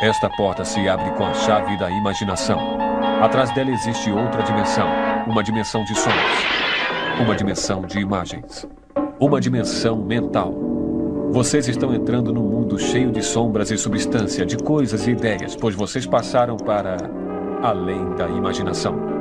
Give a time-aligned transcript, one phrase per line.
[0.00, 2.58] Esta porta se abre com a chave da imaginação.
[3.20, 4.88] Atrás dela existe outra dimensão,
[5.26, 6.14] uma dimensão de sons,
[7.20, 8.66] uma dimensão de imagens,
[9.20, 10.54] uma dimensão mental.
[11.30, 15.74] Vocês estão entrando num mundo cheio de sombras e substância, de coisas e ideias, pois
[15.74, 16.96] vocês passaram para
[17.62, 19.19] além da imaginação.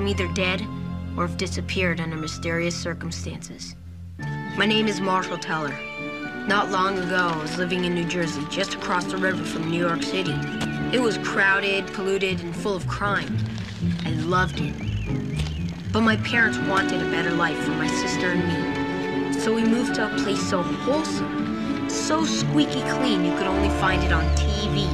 [0.00, 0.66] I'm either dead
[1.14, 3.76] or have disappeared under mysterious circumstances.
[4.56, 5.78] My name is Marshall Teller.
[6.46, 9.78] Not long ago, I was living in New Jersey, just across the river from New
[9.78, 10.32] York City.
[10.90, 13.36] It was crowded, polluted, and full of crime.
[14.06, 14.72] I loved it.
[15.92, 19.38] But my parents wanted a better life for my sister and me.
[19.38, 24.02] So we moved to a place so wholesome, so squeaky clean you could only find
[24.02, 24.88] it on TV.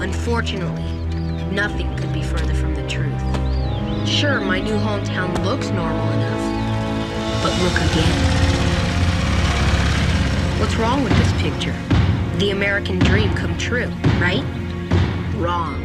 [0.00, 0.92] Unfortunately,
[1.52, 2.77] nothing could be further from.
[4.08, 8.38] Sure, my new hometown looks normal enough, but look again.
[10.58, 11.76] What's wrong with this picture?
[12.38, 13.86] The American dream come true,
[14.18, 14.42] right?
[15.36, 15.84] Wrong.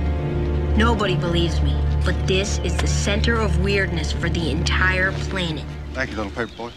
[0.76, 5.66] Nobody believes me, but this is the center of weirdness for the entire planet.
[5.94, 6.72] Thank you, little paper boy.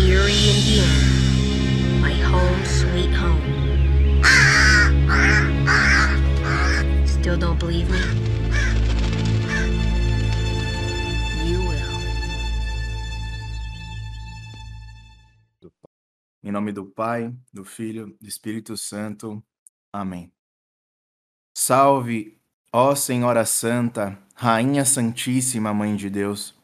[0.00, 2.00] Erie, Indiana.
[2.00, 3.42] My home, sweet home.
[7.04, 8.31] Still don't believe me?
[16.52, 19.42] Em nome do Pai, do Filho, do Espírito Santo.
[19.90, 20.30] Amém.
[21.56, 22.38] Salve,
[22.70, 26.54] ó Senhora Santa, Rainha Santíssima, Mãe de Deus.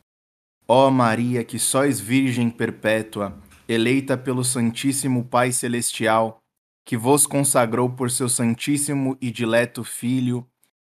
[0.68, 3.34] Ó Maria, que sois Virgem perpétua,
[3.66, 6.38] eleita pelo Santíssimo Pai Celestial,
[6.84, 10.46] que vos consagrou por seu Santíssimo e dileto Filho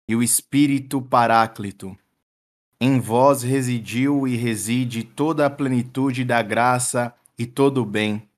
[0.09, 1.97] e o Espírito Paráclito.
[2.81, 8.28] Em vós residiu e reside toda a plenitude da graça e todo o bem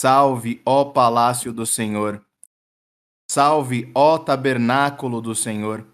[0.00, 2.24] Salve, ó palácio do Senhor.
[3.28, 5.84] Salve, ó tabernáculo do Senhor.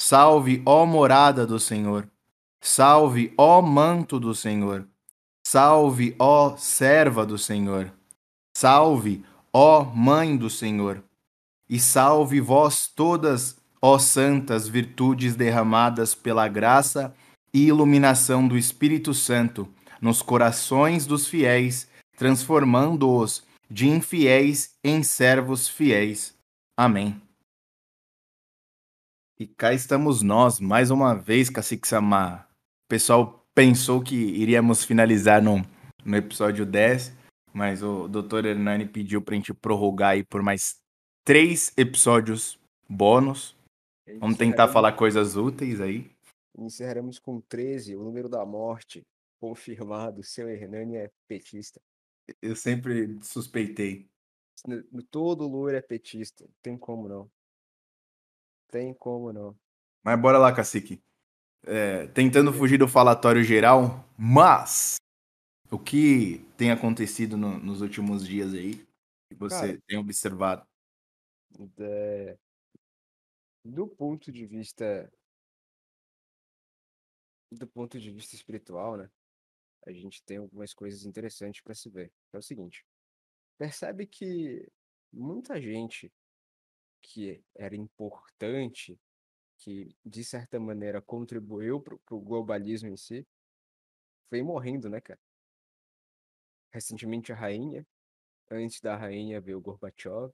[0.00, 2.08] Salve, ó morada do Senhor.
[2.62, 4.88] Salve, ó manto do Senhor.
[5.46, 7.92] Salve, ó serva do Senhor.
[8.56, 9.22] Salve,
[9.52, 11.04] ó mãe do Senhor.
[11.68, 17.14] E salve vós todas, ó santas virtudes derramadas pela graça
[17.52, 19.68] e iluminação do Espírito Santo
[20.00, 26.36] nos corações dos fiéis, transformando-os de infiéis em servos fiéis.
[26.76, 27.22] Amém.
[29.38, 32.50] E cá estamos nós, mais uma vez, Cacique Samar.
[32.84, 35.62] O pessoal pensou que iríamos finalizar no,
[36.04, 37.16] no episódio 10,
[37.54, 38.46] mas o Dr.
[38.46, 40.78] Hernani pediu para a gente prorrogar aí por mais
[41.24, 43.56] três episódios bônus.
[44.18, 46.10] Vamos tentar falar coisas úteis aí.
[46.58, 49.02] Encerraremos com 13, o número da morte.
[49.40, 51.80] Confirmado, seu Hernani é petista.
[52.40, 54.08] Eu sempre suspeitei.
[55.10, 56.48] Todo loiro é petista.
[56.62, 57.30] Tem como não.
[58.68, 59.56] Tem como não.
[60.02, 61.02] Mas bora lá, cacique.
[61.62, 64.96] É, tentando fugir do falatório geral, mas
[65.70, 68.86] o que tem acontecido no, nos últimos dias aí
[69.28, 70.66] que você Cara, tem observado?
[71.78, 72.38] É,
[73.64, 75.10] do ponto de vista
[77.52, 79.10] do ponto de vista espiritual, né?
[79.86, 82.12] A gente tem algumas coisas interessantes para se ver.
[82.32, 82.84] É o seguinte:
[83.58, 84.70] percebe que
[85.12, 86.12] muita gente
[87.02, 88.98] que era importante,
[89.58, 93.26] que de certa maneira contribuiu para o globalismo em si,
[94.28, 95.20] foi morrendo, né, cara?
[96.72, 97.86] Recentemente a rainha,
[98.50, 100.32] antes da rainha veio o Gorbachev,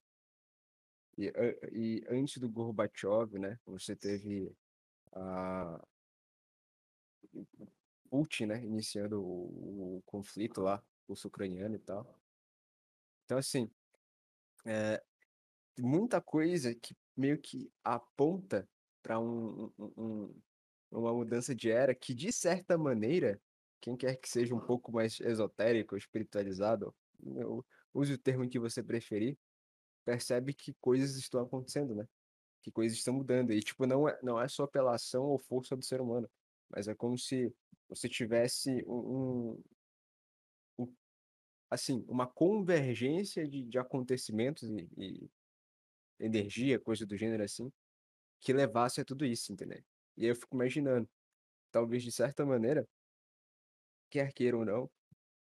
[1.17, 1.33] e,
[1.73, 4.55] e antes do Gorbachev, né, você teve
[5.13, 5.83] a
[8.07, 12.19] Putin, né, iniciando o, o conflito lá, russo-ucraniano e tal.
[13.25, 13.71] Então, assim,
[14.65, 15.03] é,
[15.79, 18.69] muita coisa que meio que aponta
[19.03, 20.35] para um, um, um,
[20.91, 23.41] uma mudança de era que, de certa maneira,
[23.81, 26.95] quem quer que seja um pouco mais esotérico, espiritualizado,
[27.95, 29.39] use o termo que você preferir,
[30.05, 32.07] percebe que coisas estão acontecendo, né?
[32.67, 33.53] que coisas estão mudando.
[33.53, 36.29] E, tipo, não é, não é só pela ação ou força do ser humano,
[36.69, 37.53] mas é como se
[37.89, 39.63] você tivesse um, um-
[40.79, 40.95] um-
[41.71, 45.31] assim, uma convergência de, de acontecimentos e, e
[46.21, 47.73] energia, coisa do gênero assim,
[48.41, 49.83] que levasse a tudo isso, entendeu?
[50.17, 51.09] E aí eu fico imaginando,
[51.73, 52.87] talvez de certa maneira,
[54.11, 54.91] quer queira ou não,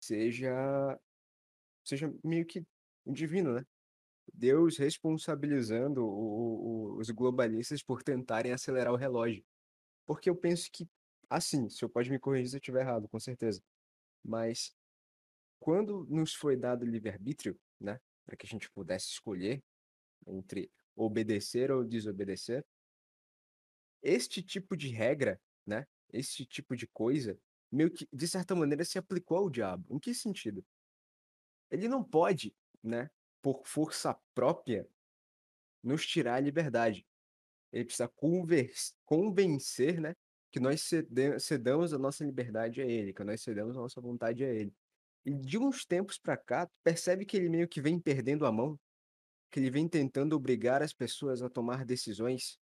[0.01, 0.99] seja,
[1.83, 2.63] seja meio que
[3.05, 3.65] divino, né?
[4.33, 9.43] Deus responsabilizando o- o- os globalistas por tentarem acelerar o relógio.
[10.05, 10.87] Porque eu penso que,
[11.29, 13.61] assim, o senhor pode me corrigir se eu estiver errado, com certeza.
[14.23, 14.75] Mas
[15.59, 19.63] quando nos foi dado livre-arbítrio, né, para que a gente pudesse escolher
[20.27, 22.65] entre obedecer ou desobedecer,
[24.01, 27.39] este tipo de regra, né, este tipo de coisa,
[27.71, 29.85] meio que, de certa maneira, se aplicou ao diabo.
[29.93, 30.65] Em que sentido?
[31.69, 33.09] Ele não pode, né,
[33.41, 34.87] por força própria,
[35.83, 37.05] nos tirar a liberdade.
[37.71, 38.11] Ele precisa
[39.05, 40.15] convencer, né,
[40.51, 40.89] que nós
[41.39, 44.73] cedamos a nossa liberdade a ele, que nós cedamos a nossa vontade a ele.
[45.25, 48.79] E de uns tempos pra cá, percebe que ele meio que vem perdendo a mão,
[49.51, 52.59] que ele vem tentando obrigar as pessoas a tomar decisões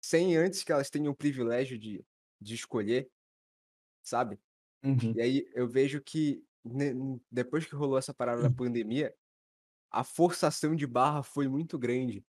[0.00, 2.04] sem antes que elas tenham o privilégio de,
[2.40, 3.10] de escolher,
[4.02, 4.38] sabe?
[4.84, 5.12] Uhum.
[5.16, 6.42] E aí eu vejo que
[7.30, 9.14] depois que rolou essa parada da pandemia,
[9.90, 12.24] a forçação de barra foi muito grande.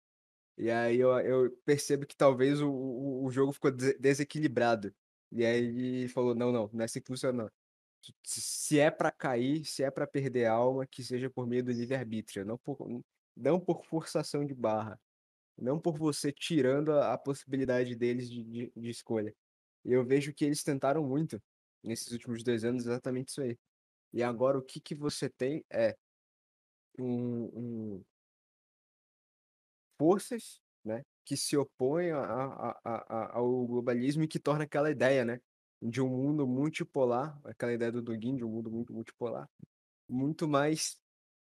[0.57, 4.95] E aí eu, eu percebo que talvez o, o, jogo ficou des- desequilibrado.
[5.33, 7.45] E aí ele falou, não, não, não é assim que funciona.
[7.45, 7.51] não.
[8.25, 12.45] Se é pra cair, se é pra perder alma, que seja por meio do livre-arbítrio,
[12.45, 12.79] não por,
[13.37, 15.01] não por forçação de barra.
[15.57, 19.35] Não por você tirando a, a possibilidade deles de, de, de escolha.
[19.85, 21.43] E eu vejo que eles tentaram muito
[21.83, 23.59] nesses últimos dois anos exatamente isso aí.
[24.13, 25.97] E agora o que que você tem é
[26.99, 28.05] um, um-
[29.99, 35.25] forças, né, que se opõem a, a, a, ao globalismo e que torna aquela ideia,
[35.25, 35.41] né,
[35.83, 39.49] de um mundo multipolar, aquela ideia do Dugin de um mundo muito multipolar,
[40.09, 41.01] muito mais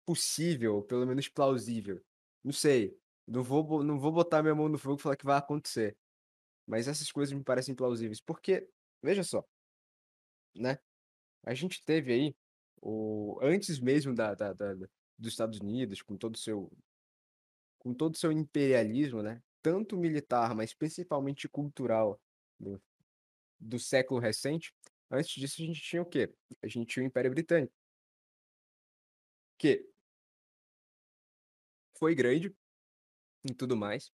[0.06, 2.02] possível, pelo menos plausível.
[2.44, 2.96] Não sei,
[3.26, 5.96] não vou, não vou botar minha mão no fogo e falar que vai acontecer,
[6.66, 8.68] mas essas coisas me parecem plausíveis, porque,
[9.02, 9.44] veja só,
[10.54, 10.78] né,
[11.44, 12.36] a gente teve aí,
[12.82, 14.74] o, antes mesmo da, da- da-
[15.18, 16.72] dos Estados Unidos, com todo o seu
[17.78, 19.42] com todo o seu imperialismo, né?
[19.62, 22.20] Tanto militar, mas principalmente cultural
[22.58, 22.80] do,
[23.58, 24.74] do século recente.
[25.10, 26.32] Antes disso, a gente tinha o quê?
[26.62, 27.72] A gente tinha o Império Britânico,
[29.56, 29.88] que
[31.98, 32.54] foi grande
[33.44, 34.12] e tudo mais,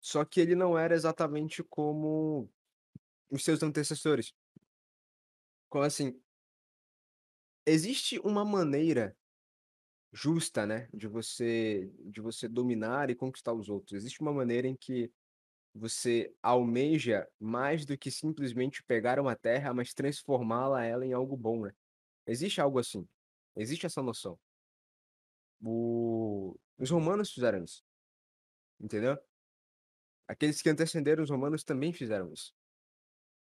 [0.00, 2.50] só que ele não era exatamente como
[3.30, 4.34] os seus antecessores.
[5.68, 6.20] Como assim?
[7.66, 9.16] Existe uma maneira
[10.12, 13.94] justa, né, de você de você dominar e conquistar os outros.
[13.94, 15.12] Existe uma maneira em que
[15.74, 21.62] você almeja mais do que simplesmente pegar uma terra, mas transformá-la ela em algo bom,
[21.66, 21.72] né?
[22.26, 23.08] Existe algo assim.
[23.56, 24.38] Existe essa noção.
[25.62, 26.56] O...
[26.78, 27.82] Os romanos fizeram isso,
[28.80, 29.18] entendeu?
[30.26, 32.54] Aqueles que antecederam os romanos também fizeram isso.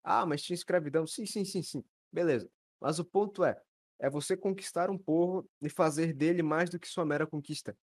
[0.03, 1.07] Ah, mas tinha escravidão.
[1.07, 1.85] Sim, sim, sim, sim.
[2.11, 2.51] Beleza.
[2.81, 3.61] Mas o ponto é,
[3.99, 7.77] é você conquistar um povo e fazer dele mais do que sua mera conquista.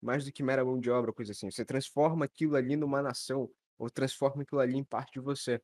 [0.00, 1.50] Mais do que mera mão de obra, coisa assim.
[1.50, 5.60] Você transforma aquilo ali numa nação, ou transforma aquilo ali em parte de você.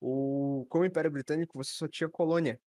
[0.00, 0.66] O...
[0.68, 2.60] Com o Império Britânico, você só tinha colônia.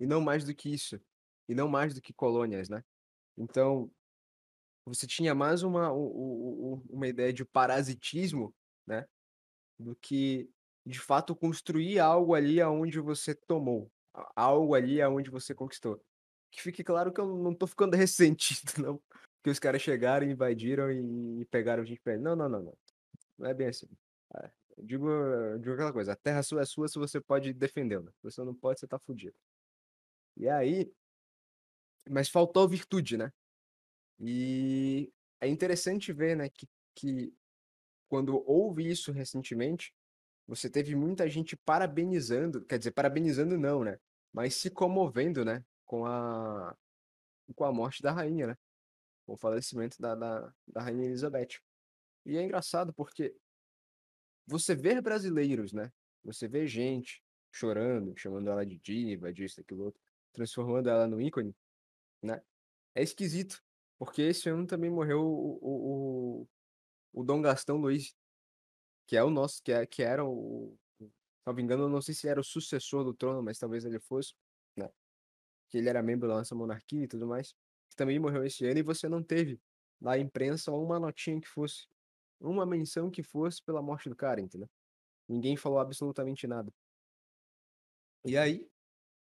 [0.00, 1.00] E não mais do que isso.
[1.48, 2.84] E não mais do que colônias, né?
[3.36, 3.90] Então,
[4.84, 8.54] você tinha mais uma, uma ideia de parasitismo,
[8.86, 9.06] né?
[9.78, 10.50] Do que,
[10.84, 13.90] de fato, construir algo ali aonde você tomou.
[14.34, 16.02] Algo ali aonde você conquistou.
[16.50, 19.02] Que fique claro que eu não tô ficando ressentido, não.
[19.42, 22.18] Que os caras chegaram, invadiram e, pegaram a gente pé.
[22.18, 22.78] Não, não, não, não.
[23.38, 23.88] Não é bem assim.
[24.34, 25.08] É, digo,
[25.60, 28.10] digo aquela coisa, a terra sua é sua se você pode defendê-la.
[28.12, 29.36] Se você não pode, você tá fudido.
[30.36, 30.92] E aí,
[32.08, 33.32] mas faltou virtude, né?
[34.20, 37.32] E é interessante ver, né, que, que
[38.08, 39.94] quando houve isso recentemente,
[40.48, 44.00] você teve muita gente parabenizando, quer dizer, parabenizando não, né?
[44.32, 46.74] Mas se comovendo, né, com a,
[47.54, 48.58] com a morte da rainha, né?
[49.26, 51.60] Com o falecimento da, da, da rainha Elizabeth.
[52.24, 53.36] E é engraçado porque
[54.46, 55.92] você vê brasileiros, né?
[56.24, 60.00] Você vê gente chorando, chamando ela de diva, disso, daquilo outro,
[60.32, 61.54] transformando ela no ícone,
[62.22, 62.42] né?
[62.94, 63.62] É esquisito,
[63.98, 66.48] porque esse ano também morreu o, o, o,
[67.20, 68.14] o Dom Gastão Luiz,
[69.08, 70.78] que é o nosso, que, é, que era o,
[71.42, 74.34] salvo engano, eu não sei se era o sucessor do trono, mas talvez ele fosse,
[74.76, 74.86] né?
[75.70, 77.54] Que ele era membro da nossa monarquia e tudo mais,
[77.88, 79.58] que também morreu esse ano e você não teve
[79.98, 81.88] na imprensa uma notinha que fosse,
[82.38, 84.68] uma menção que fosse pela morte do cara, entendeu?
[85.26, 86.70] Ninguém falou absolutamente nada.
[88.26, 88.68] E aí,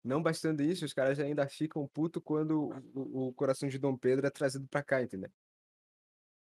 [0.03, 4.27] não bastando isso, os caras ainda ficam puto quando o, o coração de Dom Pedro
[4.27, 5.31] é trazido pra cá, entendeu?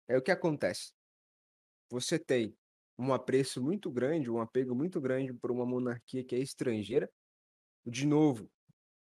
[0.08, 0.94] É o que acontece.
[1.90, 2.56] Você tem
[2.98, 7.10] um apreço muito grande, um apego muito grande por uma monarquia que é estrangeira.
[7.84, 8.50] De novo,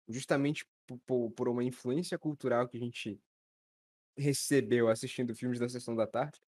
[0.09, 0.67] justamente
[1.07, 3.21] por, por uma influência cultural que a gente
[4.17, 6.41] recebeu assistindo filmes da Sessão da Tarde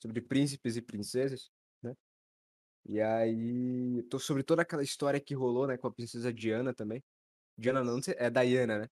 [0.00, 1.50] sobre príncipes e princesas,
[1.82, 1.94] né?
[2.88, 7.02] E aí, tô sobre toda aquela história que rolou, né, com a princesa Diana também.
[7.56, 8.88] Diana não, é Diana, né?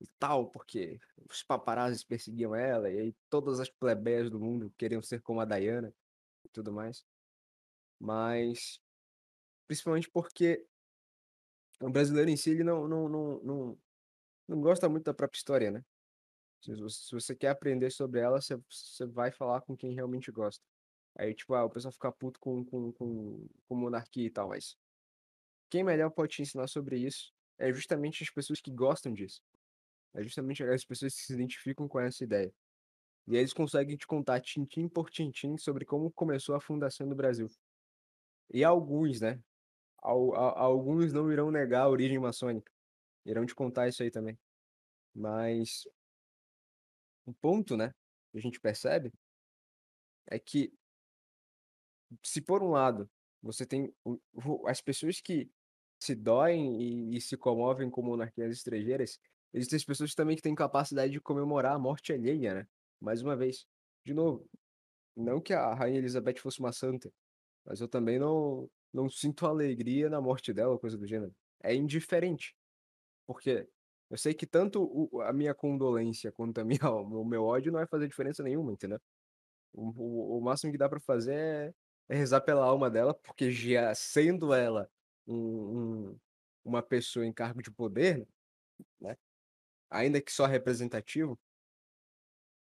[0.00, 5.02] E tal, porque os paparazzis perseguiam ela, e aí todas as plebeias do mundo queriam
[5.02, 5.92] ser como a Diana
[6.46, 7.04] e tudo mais.
[7.98, 8.80] Mas,
[9.66, 10.66] principalmente porque
[11.80, 13.78] o brasileiro em si, ele não, não, não, não,
[14.48, 15.84] não gosta muito da própria história, né?
[16.62, 20.32] Se você, se você quer aprender sobre ela, você, você vai falar com quem realmente
[20.32, 20.64] gosta.
[21.16, 24.76] Aí, tipo, ah, o pessoal fica puto com, com, com, com monarquia e tal, mas
[25.70, 29.42] quem melhor pode te ensinar sobre isso é justamente as pessoas que gostam disso.
[30.14, 32.52] É justamente as pessoas que se identificam com essa ideia.
[33.26, 37.14] E aí eles conseguem te contar tintim por tintim sobre como começou a fundação do
[37.14, 37.48] Brasil.
[38.52, 39.42] E alguns, né?
[40.00, 42.70] Alguns não irão negar a origem maçônica.
[43.24, 44.38] Irão te contar isso aí também.
[45.14, 45.82] Mas
[47.24, 47.92] o ponto, né,
[48.30, 49.12] que a gente percebe
[50.26, 50.72] é que
[52.22, 53.10] se por um lado
[53.42, 53.92] você tem
[54.66, 55.50] as pessoas que
[56.00, 59.18] se doem e, e se comovem com monarquias estrangeiras,
[59.52, 62.68] existem as pessoas também que têm capacidade de comemorar a morte alheia, né?
[63.06, 63.64] Mais uma vez,
[64.04, 64.44] de novo,
[65.16, 67.08] não que a rainha Elizabeth fosse uma santa,
[67.64, 71.32] mas eu também não não sinto alegria na morte dela, coisa do gênero.
[71.62, 72.56] É indiferente,
[73.24, 73.68] porque
[74.10, 77.78] eu sei que tanto o, a minha condolência quanto a minha, o meu ódio não
[77.78, 78.98] vai fazer diferença nenhuma, entendeu?
[79.72, 81.74] O, o, o máximo que dá para fazer é,
[82.08, 84.90] é, rezar pela alma dela, porque já sendo ela
[85.28, 86.18] um, um,
[86.64, 88.26] uma pessoa em cargo de poder,
[89.00, 89.16] né?
[89.90, 91.38] Ainda que só representativo,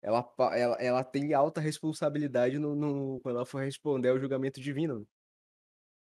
[0.01, 5.07] ela, ela, ela tem alta responsabilidade no, no, quando ela for responder ao julgamento divino.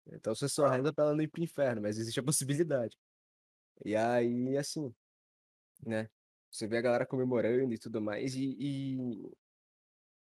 [0.06, 2.96] Então você só reza pra ela não ir pro inferno, mas existe a possibilidade.
[3.84, 4.94] E aí, assim,
[5.86, 6.08] né?
[6.50, 8.96] Você vê a galera comemorando e tudo mais, e, e,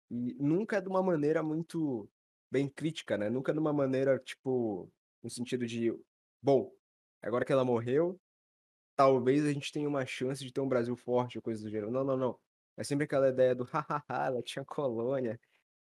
[0.10, 2.10] e nunca de uma maneira muito
[2.52, 3.30] bem crítica, né?
[3.30, 4.92] Nunca de uma maneira, tipo,
[5.24, 5.92] no sentido de,
[6.42, 6.72] bom,
[7.22, 8.20] agora que ela morreu,
[8.96, 11.92] talvez a gente tenha uma chance de ter um Brasil forte, coisa do gênero.
[11.92, 12.40] Não, não, não.
[12.77, 15.39] É sempre aquela ideia do hahaha, ela tinha colônia,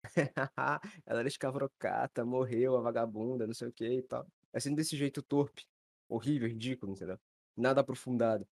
[1.06, 4.28] ela era escavrocata, morreu, a vagabunda, não sei o que e tal.
[4.54, 5.66] É sempre desse jeito torpe,
[6.08, 7.20] horrível, ridículo, entendeu?
[7.56, 8.48] Nada aprofundado.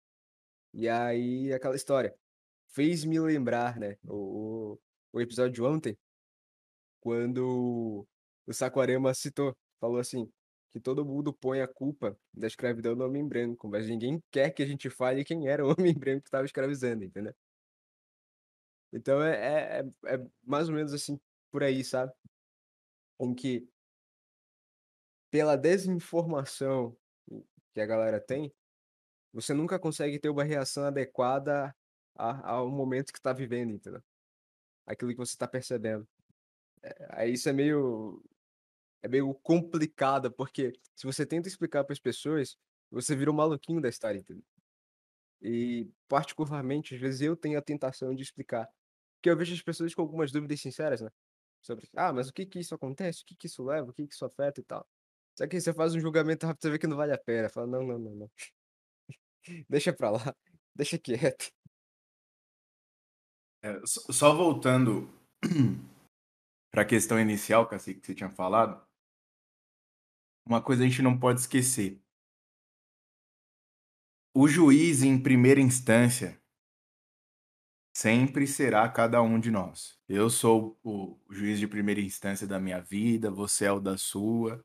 [0.72, 2.14] E aí, aquela história.
[2.68, 3.96] Fez me lembrar, né?
[4.04, 4.78] O,
[5.12, 5.96] o episódio de ontem,
[7.00, 8.06] quando
[8.46, 10.30] o Saquarema citou, falou assim,
[10.72, 14.62] que todo mundo põe a culpa da escravidão no homem branco, mas ninguém quer que
[14.62, 17.34] a gente fale quem era o homem branco que estava escravizando, entendeu?
[18.94, 21.20] Então é, é, é, é mais ou menos assim
[21.50, 22.12] por aí, sabe?
[23.20, 23.68] Em que,
[25.30, 26.96] pela desinformação
[27.72, 28.52] que a galera tem,
[29.32, 31.74] você nunca consegue ter uma reação adequada
[32.14, 34.02] ao momento que está vivendo, entendeu?
[34.86, 36.06] Aquilo que você está percebendo.
[36.82, 38.22] É, aí isso é meio
[39.02, 42.56] é meio complicado, porque se você tenta explicar para as pessoas,
[42.90, 44.44] você vira um maluquinho da história, entendeu?
[45.42, 48.66] E particularmente, às vezes eu tenho a tentação de explicar,
[49.24, 51.08] porque eu vejo as pessoas com algumas dúvidas sinceras, né?
[51.62, 53.22] Sobre, ah, mas o que que isso acontece?
[53.22, 53.88] O que que isso leva?
[53.88, 54.86] O que que isso afeta e tal.
[55.34, 57.48] Só que você faz um julgamento rápido, você vê que não vale a pena.
[57.48, 58.30] Fala, não, não, não, não.
[59.66, 60.18] Deixa pra lá,
[60.76, 61.50] deixa quieto.
[63.62, 65.08] É, só voltando
[66.70, 68.86] para a questão inicial, que você tinha falado,
[70.44, 71.98] uma coisa a gente não pode esquecer.
[74.34, 76.43] O juiz em primeira instância
[77.94, 79.98] sempre será cada um de nós.
[80.08, 84.64] Eu sou o juiz de primeira instância da minha vida, você é o da sua.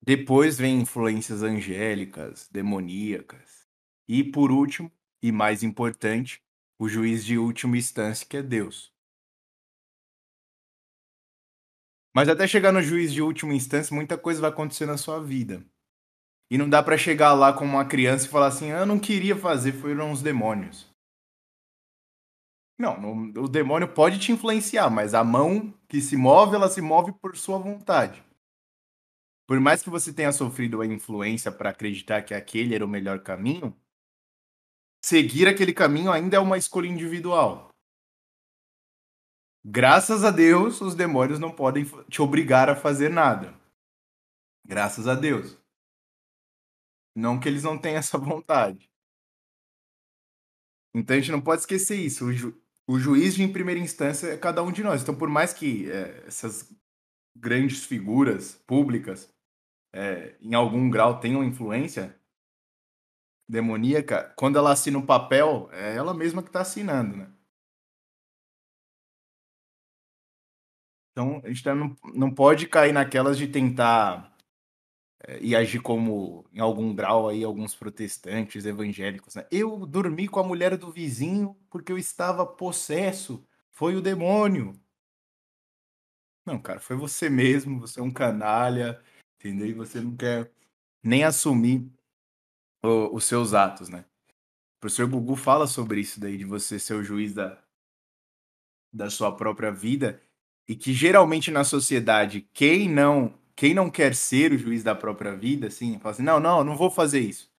[0.00, 3.66] Depois vem influências angélicas, demoníacas.
[4.08, 4.90] E por último,
[5.22, 6.40] e mais importante,
[6.78, 8.92] o juiz de última instância, que é Deus.
[12.14, 15.62] Mas até chegar no juiz de última instância, muita coisa vai acontecer na sua vida.
[16.50, 19.00] E não dá para chegar lá como uma criança e falar assim: ah, "Eu não
[19.00, 20.91] queria fazer, foram os demônios".
[22.82, 26.80] Não, não, o demônio pode te influenciar, mas a mão que se move, ela se
[26.80, 28.20] move por sua vontade.
[29.46, 33.22] Por mais que você tenha sofrido a influência para acreditar que aquele era o melhor
[33.22, 33.72] caminho,
[35.00, 37.68] seguir aquele caminho ainda é uma escolha individual.
[39.64, 43.56] Graças a Deus, os demônios não podem te obrigar a fazer nada.
[44.66, 45.56] Graças a Deus.
[47.14, 48.90] Não que eles não tenham essa vontade.
[50.92, 52.26] Então a gente não pode esquecer isso.
[52.86, 55.02] O, ju o juiz de em primeira instância é cada um de nós.
[55.02, 56.72] Então, por mais que é, essas
[57.36, 59.32] grandes figuras públicas,
[59.92, 62.18] é, em algum grau, tenham influência
[63.48, 67.30] demoníaca, quando ela assina o um papel, é ela mesma que está assinando, né?
[71.12, 74.31] Então, a gente não, não pode cair naquelas de tentar
[75.40, 79.34] e agir como, em algum grau, aí, alguns protestantes evangélicos.
[79.34, 79.46] Né?
[79.50, 83.46] Eu dormi com a mulher do vizinho porque eu estava possesso.
[83.70, 84.78] Foi o demônio.
[86.44, 87.80] Não, cara, foi você mesmo.
[87.80, 89.00] Você é um canalha,
[89.38, 89.68] entendeu?
[89.68, 90.50] E você não quer
[91.02, 91.88] nem assumir
[92.82, 94.04] o, os seus atos, né?
[94.76, 97.62] O professor Gugu fala sobre isso daí, de você ser o juiz da,
[98.92, 100.20] da sua própria vida.
[100.66, 105.34] E que geralmente na sociedade, quem não quem não quer ser o juiz da própria
[105.36, 107.50] vida, assim, fala assim, não, não, não vou fazer isso.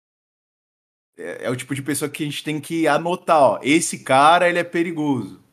[1.18, 4.50] É, é, o tipo de pessoa que a gente tem que anotar, ó, esse cara,
[4.50, 5.44] ele é perigoso.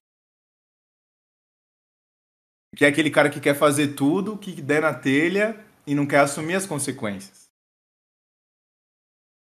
[2.76, 6.20] Que é aquele cara que quer fazer tudo, que der na telha e não quer
[6.20, 7.50] assumir as consequências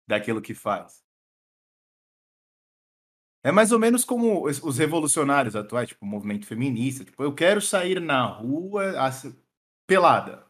[0.08, 1.02] daquilo que faz.
[3.44, 7.04] É mais ou menos como os revolucionários atuais, tipo o movimento feminista.
[7.04, 8.92] Tipo, eu quero sair na rua
[9.86, 10.46] pelada.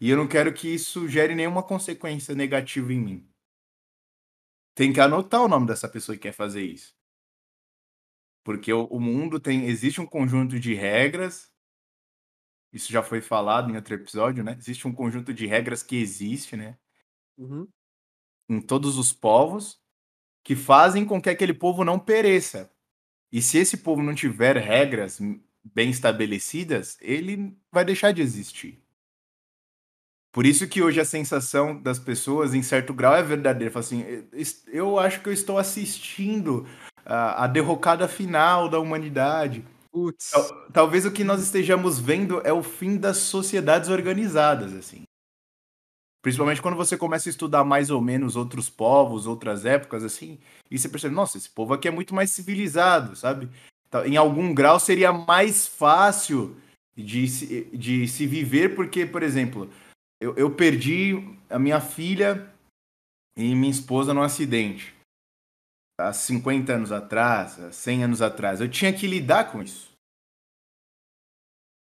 [0.00, 3.28] E eu não quero que isso gere nenhuma consequência negativa em mim.
[4.74, 6.94] Tem que anotar o nome dessa pessoa que quer fazer isso.
[8.44, 9.64] Porque o, o mundo tem.
[9.66, 11.50] Existe um conjunto de regras.
[12.72, 14.54] Isso já foi falado em outro episódio, né?
[14.58, 16.78] Existe um conjunto de regras que existe, né?
[17.38, 17.66] Uhum.
[18.48, 19.80] Em todos os povos,
[20.44, 22.70] que fazem com que aquele povo não pereça.
[23.32, 25.18] E se esse povo não tiver regras
[25.64, 28.85] bem estabelecidas, ele vai deixar de existir.
[30.36, 33.72] Por isso que hoje a sensação das pessoas, em certo grau, é verdadeira.
[33.72, 34.04] Fala assim,
[34.66, 36.66] eu acho que eu estou assistindo
[37.06, 39.64] a, a derrocada final da humanidade.
[39.90, 40.32] Putz.
[40.74, 45.04] Talvez o que nós estejamos vendo é o fim das sociedades organizadas, assim.
[46.20, 50.38] Principalmente quando você começa a estudar mais ou menos outros povos, outras épocas, assim,
[50.70, 53.48] e você percebe, nossa, esse povo aqui é muito mais civilizado, sabe?
[54.04, 56.54] Em algum grau seria mais fácil
[56.94, 59.70] de se, de se viver, porque, por exemplo,
[60.20, 61.14] eu, eu perdi
[61.48, 62.50] a minha filha
[63.36, 64.94] e minha esposa num acidente.
[65.98, 68.60] Há 50 anos atrás, há 100 anos atrás.
[68.60, 69.96] Eu tinha que lidar com isso.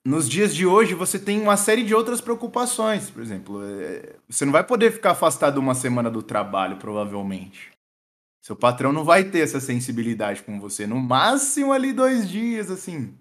[0.06, 3.10] Nos dias de hoje, você tem uma série de outras preocupações.
[3.10, 7.72] Por exemplo, é, você não vai poder ficar afastado uma semana do trabalho, provavelmente.
[8.44, 10.86] Seu patrão não vai ter essa sensibilidade com você.
[10.86, 13.16] No máximo ali dois dias, assim.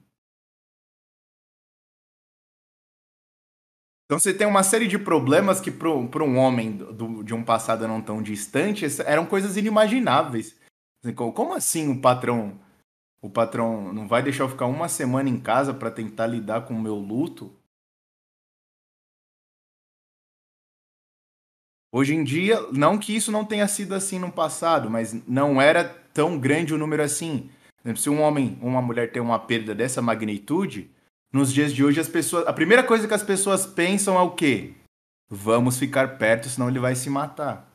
[4.14, 5.90] Então você tem uma série de problemas que para
[6.24, 10.56] um homem do, de um passado não tão distante eram coisas inimagináveis.
[11.16, 12.60] Como assim o patrão
[13.24, 16.76] o patrão não vai deixar eu ficar uma semana em casa para tentar lidar com
[16.76, 17.58] o meu luto?
[21.92, 25.84] Hoje em dia, não que isso não tenha sido assim no passado, mas não era
[26.14, 27.50] tão grande o número assim.
[27.96, 30.93] Se um homem, uma mulher tem uma perda dessa magnitude,
[31.34, 34.36] nos dias de hoje as pessoas, a primeira coisa que as pessoas pensam é o
[34.36, 34.76] quê?
[35.28, 37.68] Vamos ficar perto, senão ele vai se matar.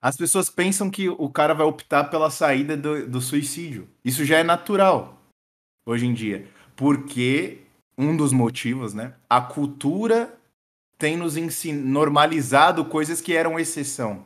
[0.00, 3.88] As pessoas pensam que o cara vai optar pela saída do, do suicídio.
[4.02, 5.22] Isso já é natural
[5.86, 6.48] hoje em dia.
[6.74, 7.60] Porque
[7.96, 9.14] um dos motivos, né?
[9.28, 10.36] A cultura
[10.98, 14.24] tem nos normalizado coisas que eram exceção.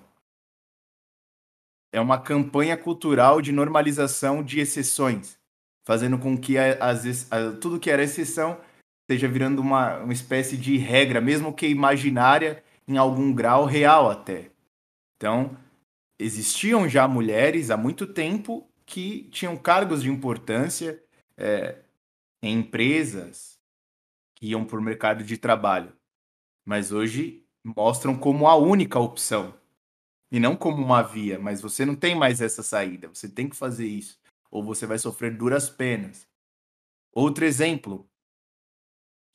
[1.92, 5.35] É uma campanha cultural de normalização de exceções
[5.86, 7.28] fazendo com que as,
[7.60, 8.60] tudo que era exceção
[9.02, 14.50] esteja virando uma, uma espécie de regra, mesmo que imaginária, em algum grau real até.
[15.16, 15.56] Então,
[16.18, 21.00] existiam já mulheres há muito tempo que tinham cargos de importância
[21.36, 21.78] é,
[22.42, 23.56] em empresas
[24.34, 25.92] que iam para o mercado de trabalho,
[26.64, 29.54] mas hoje mostram como a única opção
[30.32, 31.38] e não como uma via.
[31.38, 34.18] Mas você não tem mais essa saída, você tem que fazer isso
[34.50, 36.26] ou você vai sofrer duras penas.
[37.12, 38.06] Outro exemplo.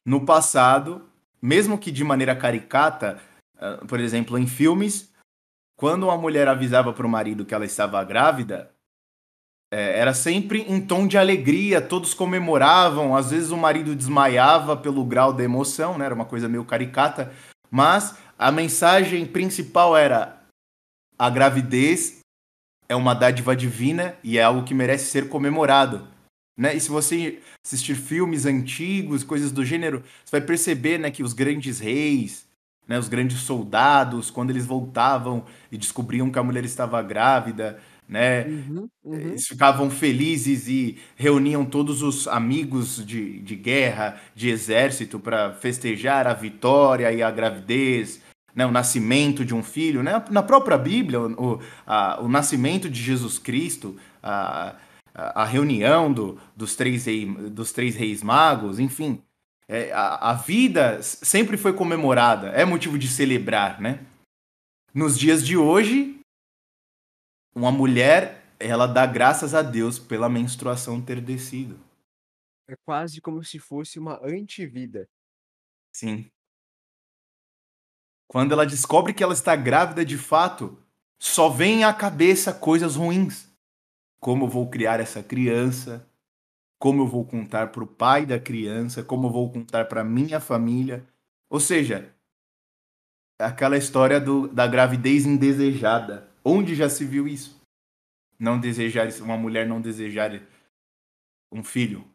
[0.06, 1.10] No passado,
[1.42, 3.22] mesmo que de maneira caricata,
[3.56, 5.12] uh, por exemplo, em filmes,
[5.76, 8.72] quando uma mulher avisava para o marido que ela estava grávida,
[9.72, 15.04] é, era sempre em tom de alegria, todos comemoravam, às vezes o marido desmaiava pelo
[15.06, 16.06] grau da emoção, né?
[16.06, 17.34] era uma coisa meio caricata,
[17.70, 20.44] mas a mensagem principal era
[21.18, 22.21] a gravidez
[22.92, 26.06] é uma dádiva divina e é algo que merece ser comemorado.
[26.58, 26.76] Né?
[26.76, 31.32] E se você assistir filmes antigos, coisas do gênero, você vai perceber né, que os
[31.32, 32.46] grandes reis,
[32.86, 38.44] né, os grandes soldados, quando eles voltavam e descobriam que a mulher estava grávida, né,
[38.44, 39.16] Uhum, uhum.
[39.16, 46.28] eles ficavam felizes e reuniam todos os amigos de, de guerra, de exército, para festejar
[46.28, 48.22] a vitória e a gravidez,
[48.56, 50.04] né, o nascimento de um filho.
[50.04, 50.24] Né?
[50.30, 54.76] Na própria Bíblia, o, a, o nascimento de Jesus Cristo, a,
[55.14, 59.22] a reunião do, dos, três rei, dos três reis magos, enfim.
[59.68, 64.06] É, a, a vida sempre foi comemorada, é motivo de celebrar, né?
[64.94, 66.20] Nos dias de hoje,
[67.56, 71.80] uma mulher, ela dá graças a Deus pela menstruação ter descido.
[72.68, 75.08] É quase como se fosse uma antivida.
[75.94, 76.30] Sim.
[78.32, 80.80] Quando ela descobre que ela está grávida de fato,
[81.20, 83.52] só vem à cabeça coisas ruins.
[84.22, 86.08] Como eu vou criar essa criança?
[86.80, 89.04] Como eu vou contar para o pai da criança?
[89.04, 91.06] Como eu vou contar para minha família?
[91.50, 92.16] Ou seja,
[93.38, 96.32] aquela história do, da gravidez indesejada.
[96.42, 97.62] Onde já se viu isso?
[98.40, 100.42] Não desejar, uma mulher não desejar
[101.52, 102.08] um filho.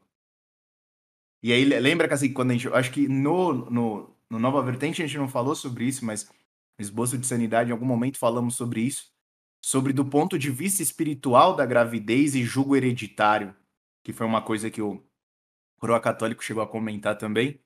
[1.42, 2.68] E aí, lembra que assim, quando a gente.
[2.68, 6.24] Acho que no, no, no Nova Vertente a gente não falou sobre isso, mas
[6.78, 9.06] no Esboço de Sanidade, em algum momento falamos sobre isso.
[9.64, 13.54] Sobre do ponto de vista espiritual da gravidez e jugo hereditário,
[14.04, 15.02] que foi uma coisa que o
[15.78, 17.60] Coroa Católico chegou a comentar também.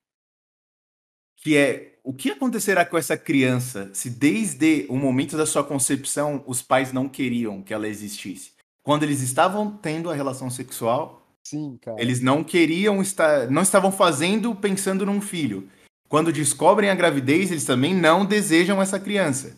[1.37, 6.42] Que é o que acontecerá com essa criança se desde o momento da sua concepção
[6.46, 8.53] os pais não queriam que ela existisse?
[8.83, 14.55] Quando eles estavam tendo a relação sexual, Sim, eles não queriam estar, não estavam fazendo
[14.55, 15.68] pensando num filho.
[16.11, 19.57] Quando descobrem a gravidez, eles também não desejam essa criança.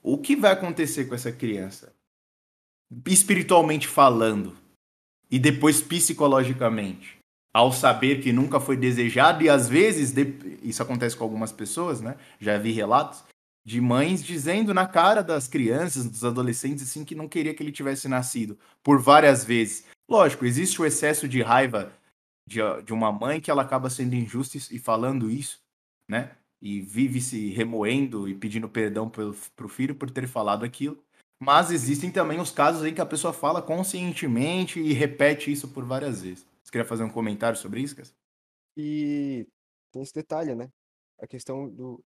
[0.00, 1.92] O que vai acontecer com essa criança?
[3.04, 4.56] Espiritualmente falando
[5.28, 7.18] e depois psicologicamente,
[7.52, 10.14] ao saber que nunca foi desejado e às vezes
[10.62, 12.16] isso acontece com algumas pessoas, né?
[12.38, 13.24] Já vi relatos
[13.66, 17.72] de mães dizendo na cara das crianças, dos adolescentes assim que não queria que ele
[17.72, 19.84] tivesse nascido por várias vezes.
[20.08, 21.92] Lógico, existe o excesso de raiva
[22.50, 25.62] de, de uma mãe que ela acaba sendo injusta e falando isso,
[26.08, 26.36] né?
[26.60, 31.00] E vive se remoendo e pedindo perdão pelo, pro filho por ter falado aquilo.
[31.38, 35.84] Mas existem também os casos em que a pessoa fala conscientemente e repete isso por
[35.84, 36.44] várias vezes.
[36.62, 38.12] Você queria fazer um comentário sobre isso, Cas?
[38.76, 39.46] E
[39.92, 40.70] tem esse detalhe, né?
[41.20, 42.04] A questão do,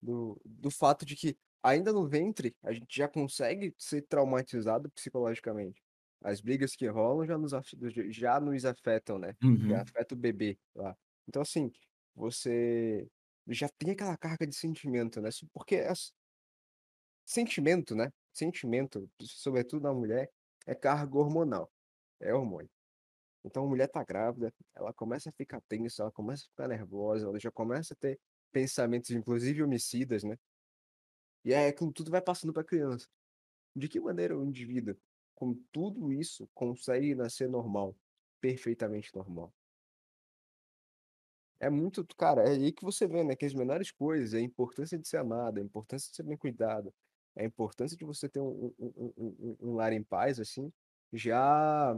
[0.00, 5.83] do, do fato de que ainda no ventre a gente já consegue ser traumatizado psicologicamente.
[6.24, 7.52] As brigas que rolam já nos,
[8.08, 9.36] já nos afetam, né?
[9.42, 9.68] Uhum.
[9.68, 10.96] Já afeta o bebê lá.
[11.28, 11.70] Então, assim,
[12.14, 13.06] você
[13.46, 15.28] já tem aquela carga de sentimento, né?
[15.52, 16.14] Porque as...
[17.26, 18.10] sentimento, né?
[18.32, 20.30] Sentimento, sobretudo na mulher,
[20.66, 21.70] é carga hormonal.
[22.20, 22.70] É hormônio.
[23.44, 27.26] Então a mulher tá grávida, ela começa a ficar tensa, ela começa a ficar nervosa,
[27.26, 28.18] ela já começa a ter
[28.50, 30.38] pensamentos, inclusive homicidas, né?
[31.44, 33.06] E aí aquilo tudo vai passando para a criança.
[33.76, 34.96] De que maneira o indivíduo,
[35.34, 37.96] com tudo isso, consegue nascer normal,
[38.40, 39.52] perfeitamente normal?
[41.60, 44.98] É muito, cara, é aí que você vê, né, que as menores coisas, a importância
[44.98, 46.92] de ser amado, a importância de ser bem cuidado,
[47.36, 50.72] a importância de você ter um, um, um, um lar em paz, assim,
[51.12, 51.96] já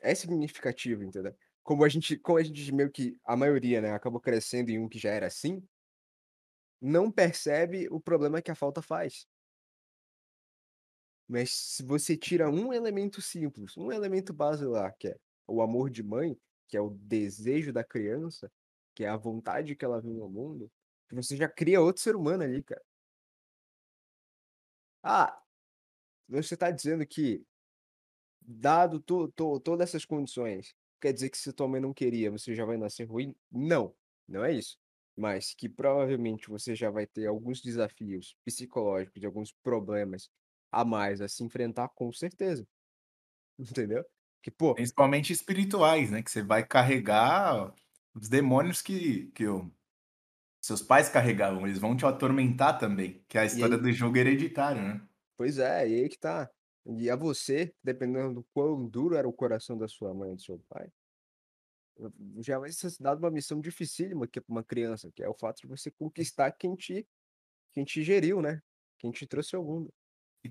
[0.00, 1.34] é significativo, entendeu?
[1.62, 4.88] Como a gente, como a gente meio que, a maioria, né, acabou crescendo em um
[4.88, 5.62] que já era assim,
[6.80, 9.26] não percebe o problema que a falta faz.
[11.32, 15.16] Mas se você tira um elemento simples, um elemento basilar, que é
[15.46, 18.52] o amor de mãe, que é o desejo da criança,
[18.94, 20.70] que é a vontade que ela vem ao mundo,
[21.10, 22.82] você já cria outro ser humano ali, cara.
[25.02, 25.42] Ah,
[26.28, 27.42] você está dizendo que,
[28.42, 32.54] dado to, to, todas essas condições, quer dizer que se tua mãe não queria, você
[32.54, 33.34] já vai nascer ruim?
[33.50, 33.94] Não,
[34.28, 34.78] não é isso.
[35.16, 40.30] Mas que provavelmente você já vai ter alguns desafios psicológicos, alguns problemas
[40.72, 42.66] a mais a se enfrentar, com certeza.
[43.58, 44.04] Entendeu?
[44.42, 46.22] Que, pô, Principalmente espirituais, né?
[46.22, 47.72] Que você vai carregar
[48.14, 49.70] os demônios que, que o,
[50.60, 51.66] seus pais carregavam.
[51.66, 55.08] Eles vão te atormentar também, que é a história aí, do jogo hereditário, né?
[55.36, 56.50] pois é, e aí que tá.
[56.86, 60.42] E a você, dependendo do quão duro era o coração da sua mãe e do
[60.42, 60.90] seu pai,
[62.40, 65.60] já vai ser dado uma missão dificílima aqui para uma criança, que é o fato
[65.60, 67.06] de você conquistar quem te,
[67.72, 68.60] quem te geriu, né?
[68.98, 69.92] Quem te trouxe ao mundo.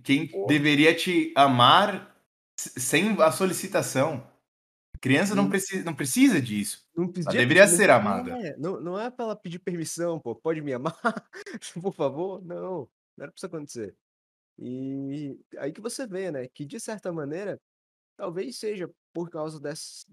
[0.04, 2.16] Quem deveria te amar
[2.58, 4.28] sem a solicitação.
[5.02, 6.86] Criança não não, precisa, não precisa disso.
[6.96, 8.40] não Ela pedia, deveria não, ser amada.
[8.44, 10.96] é, não, não é para ela pedir permissão, pô, pode me amar,
[11.82, 12.44] por favor?
[12.44, 13.96] Não, não era pra isso acontecer.
[14.60, 17.60] E aí que você vê, né, que de certa maneira,
[18.18, 20.06] talvez seja por causa dessa,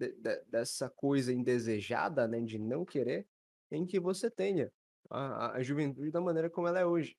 [0.49, 3.27] dessa coisa indesejada, né, de não querer,
[3.71, 4.73] em que você tenha
[5.11, 7.17] a, a juventude da maneira como ela é hoje.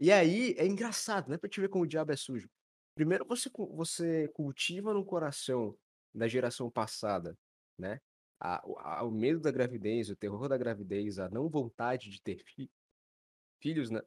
[0.00, 2.48] E aí é engraçado, né, para te ver como o diabo é sujo.
[2.94, 5.76] Primeiro você, você cultiva no coração
[6.14, 7.36] da geração passada,
[7.78, 8.00] né,
[8.40, 8.62] a,
[9.00, 12.70] a, o medo da gravidez, o terror da gravidez, a não vontade de ter fi
[13.60, 14.00] filhos, né?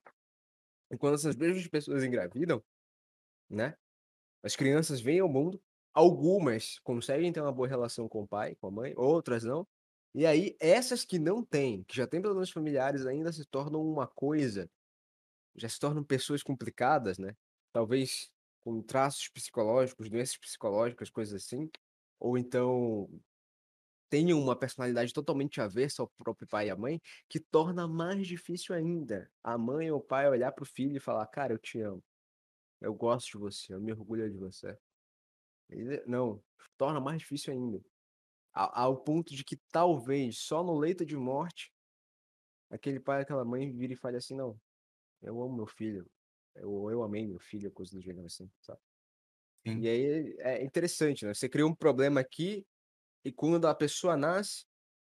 [0.91, 2.63] E quando essas mesmas pessoas engravidam,
[3.49, 3.75] né?
[4.43, 5.61] As crianças vêm ao mundo,
[5.93, 9.67] algumas conseguem ter uma boa relação com o pai, com a mãe, outras não.
[10.15, 14.07] E aí, essas que não têm, que já têm problemas familiares, ainda se tornam uma
[14.07, 14.69] coisa,
[15.55, 17.35] já se tornam pessoas complicadas, né?
[17.73, 18.31] Talvez
[18.63, 21.69] com traços psicológicos, doenças psicológicas, coisas assim.
[22.19, 23.09] Ou então
[24.09, 28.75] tenham uma personalidade totalmente aversa ao próprio pai e à mãe, que torna mais difícil
[28.75, 31.79] ainda a mãe ou o pai olhar para o filho e falar: Cara, eu te
[31.79, 32.03] amo,
[32.81, 34.77] eu gosto de você, eu me orgulho de você.
[36.05, 36.43] não,
[36.77, 37.81] torna mais difícil ainda.
[38.53, 41.71] Ao ponto de que talvez só no leito de morte,
[42.69, 44.59] aquele pai aquela mãe vira e fale assim: Não,
[45.21, 46.05] eu amo meu filho,
[46.55, 48.79] eu, eu amei meu filho, coisa do gênero assim, sabe?
[49.65, 49.79] Sim.
[49.79, 51.33] E aí é interessante, né?
[51.33, 52.65] Você cria um problema aqui
[53.23, 54.65] e quando a pessoa nasce,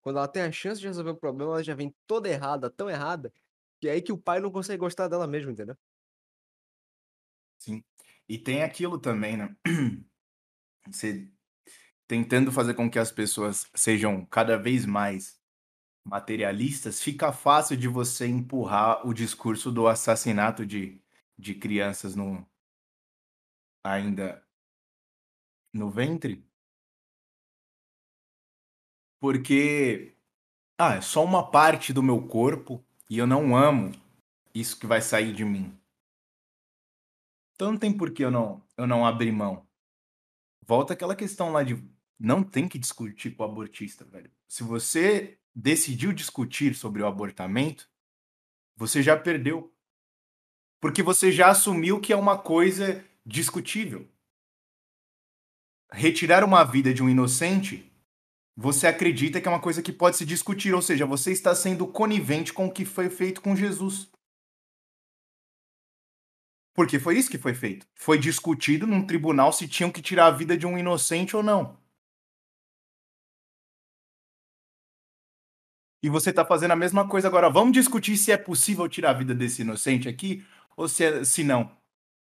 [0.01, 2.89] quando ela tem a chance de resolver o problema, ela já vem toda errada, tão
[2.89, 3.33] errada,
[3.79, 5.77] que é aí que o pai não consegue gostar dela mesmo, entendeu?
[7.59, 7.83] Sim.
[8.29, 9.55] E tem aquilo também, né?
[10.87, 11.29] Você
[12.07, 15.39] tentando fazer com que as pessoas sejam cada vez mais
[16.07, 21.01] materialistas, fica fácil de você empurrar o discurso do assassinato de,
[21.37, 22.47] de crianças no
[23.83, 24.43] ainda
[25.73, 26.47] no ventre
[29.19, 30.15] porque
[30.77, 33.91] ah, é só uma parte do meu corpo e eu não amo
[34.53, 35.77] isso que vai sair de mim.
[37.53, 39.67] Então não tem por que eu não, eu não abrir mão.
[40.65, 41.83] Volta aquela questão lá de
[42.19, 44.31] não tem que discutir com o abortista, velho.
[44.47, 47.89] Se você decidiu discutir sobre o abortamento,
[48.75, 49.73] você já perdeu.
[50.79, 54.07] Porque você já assumiu que é uma coisa discutível.
[55.91, 57.91] Retirar uma vida de um inocente
[58.59, 61.85] você acredita que é uma coisa que pode se discutir, ou seja, você está sendo
[61.85, 64.09] conivente com o que foi feito com Jesus.
[66.73, 67.87] Porque foi isso que foi feito.
[67.93, 71.77] Foi discutido num tribunal se tinham que tirar a vida de um inocente ou não.
[76.01, 77.49] E você está fazendo a mesma coisa agora.
[77.49, 80.43] Vamos discutir se é possível tirar a vida desse inocente aqui
[80.75, 81.71] ou se, é, se não.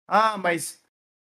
[0.07, 0.79] Ah, mas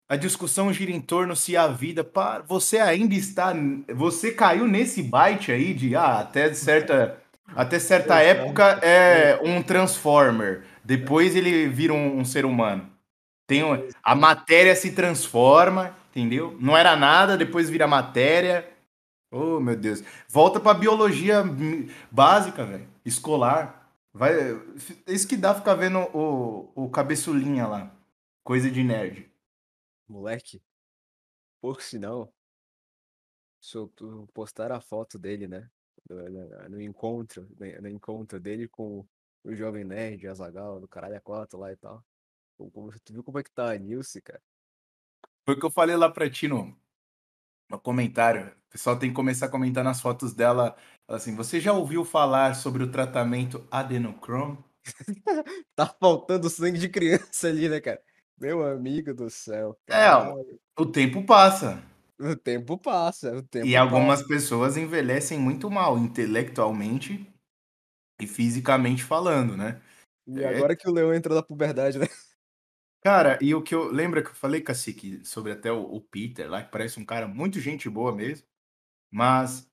[0.08, 2.04] a discussão gira em torno se a vida.
[2.04, 3.54] Pá, você ainda está.
[3.94, 5.96] Você caiu nesse byte aí de.
[5.96, 7.20] Ah, até certa.
[7.56, 10.64] Até certa época é um Transformer.
[10.84, 12.90] Depois ele vira um, um ser humano.
[13.48, 16.58] Tem um, a matéria se transforma, entendeu?
[16.60, 18.68] Não era nada, depois vira matéria.
[19.36, 20.02] Oh, meu Deus.
[20.30, 21.44] Volta pra biologia
[22.10, 22.88] básica, velho.
[23.04, 23.92] Escolar.
[24.14, 24.32] Vai,
[25.06, 27.94] isso que dá ficar vendo o, o cabeçulinha lá.
[28.46, 29.30] Coisa de nerd.
[30.08, 30.64] Moleque,
[31.60, 32.34] por sinal,
[33.60, 35.70] soltou, postaram a foto dele, né?
[36.10, 37.46] No, no encontro,
[37.82, 39.06] no encontro dele com
[39.44, 42.02] o Jovem Nerd, Azagal, do caralho a quatro lá e tal.
[43.04, 44.42] Tu viu como é que tá a Nilce, cara?
[45.44, 46.74] Foi o que eu falei lá pra ti no,
[47.70, 48.48] no comentário.
[48.48, 50.76] O pessoal tem que começar a comentar nas fotos dela.
[51.08, 54.58] Assim, você já ouviu falar sobre o tratamento adenochrome?
[55.76, 58.02] tá faltando sangue de criança ali, né, cara?
[58.40, 59.78] Meu amigo do céu.
[59.88, 60.10] É,
[60.78, 61.82] o tempo passa.
[62.20, 63.36] O tempo passa.
[63.36, 67.28] O tempo e algumas pessoas envelhecem muito mal, intelectualmente
[68.22, 69.82] e fisicamente falando, né?
[70.28, 70.58] E é...
[70.58, 72.08] agora que o Leão entra na puberdade, né?
[73.06, 73.92] Cara, e o que eu.
[73.92, 77.28] Lembra que eu falei, Cacique, sobre até o, o Peter lá, que parece um cara
[77.28, 78.48] muito gente boa mesmo.
[79.14, 79.70] Mas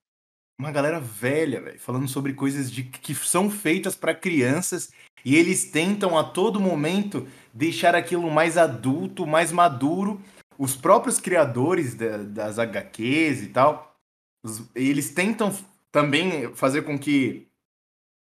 [0.61, 4.93] uma galera velha, velho, falando sobre coisas de, que são feitas para crianças
[5.25, 10.21] e eles tentam a todo momento deixar aquilo mais adulto, mais maduro.
[10.59, 13.97] Os próprios criadores da, das HQs e tal,
[14.45, 15.57] os, eles tentam
[15.91, 17.49] também fazer com que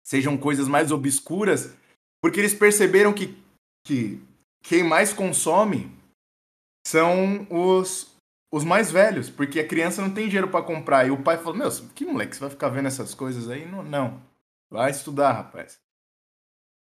[0.06, 1.74] sejam coisas mais obscuras,
[2.22, 3.36] porque eles perceberam que,
[3.84, 4.22] que
[4.62, 5.90] quem mais consome
[6.86, 8.16] são os,
[8.50, 11.06] os mais velhos, porque a criança não tem dinheiro para comprar.
[11.06, 13.66] E o pai falou: Meu, que moleque, você vai ficar vendo essas coisas aí?
[13.66, 14.22] Não, não.
[14.70, 15.80] Vai estudar, rapaz.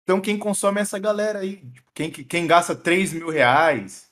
[0.03, 1.63] Então, quem consome é essa galera aí.
[1.93, 4.11] Quem, quem gasta 3 mil reais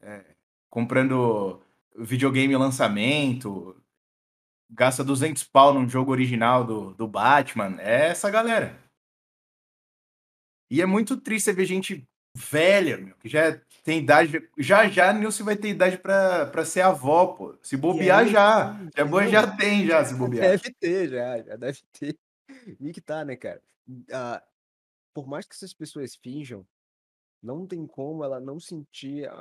[0.00, 0.24] é,
[0.70, 1.60] comprando
[1.96, 3.76] videogame lançamento,
[4.70, 8.78] gasta 200 pau num jogo original do, do Batman, é essa galera.
[10.70, 12.06] E é muito triste ver gente
[12.38, 14.48] velha, meu, que já tem idade.
[14.58, 17.58] Já já Nilce vai ter idade pra, pra ser avó, pô.
[17.62, 18.88] Se bobear aí, já.
[18.96, 20.50] Já, boa, já tem, já, se bobear.
[20.50, 22.18] Deve ter já, já deve ter.
[22.80, 23.62] E que tá, né, cara?
[24.12, 24.42] Ah,
[25.14, 26.66] por mais que essas pessoas finjam,
[27.42, 29.32] não tem como ela não sentir a,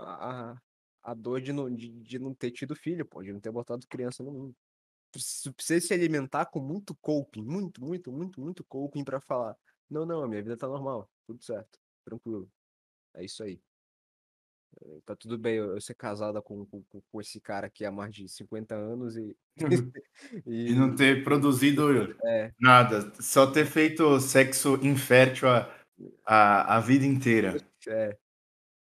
[0.54, 0.62] a,
[1.04, 3.86] a dor de não, de, de não ter tido filho, pô, de não ter botado
[3.88, 4.56] criança no mundo.
[5.12, 9.56] Preci- Precisa se alimentar com muito coping, muito, muito, muito, muito coping pra falar:
[9.90, 12.50] não, não, a minha vida tá normal, tudo certo, tranquilo.
[13.18, 13.60] É isso aí.
[14.82, 18.14] Eh, Tá tudo bem eu, ser casada com, com, com esse cara aqui há mais
[18.14, 19.16] de 50 anos
[20.48, 20.70] e.
[20.70, 23.12] E não ter produzido É, nada.
[23.22, 25.70] Só ter feito sexo infértil a,
[26.26, 27.58] a, a vida inteira.
[27.88, 28.18] é,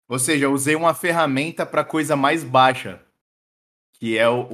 [0.09, 3.05] Ou seja, eu usei uma ferramenta para coisa mais baixa,
[3.95, 4.47] que é o-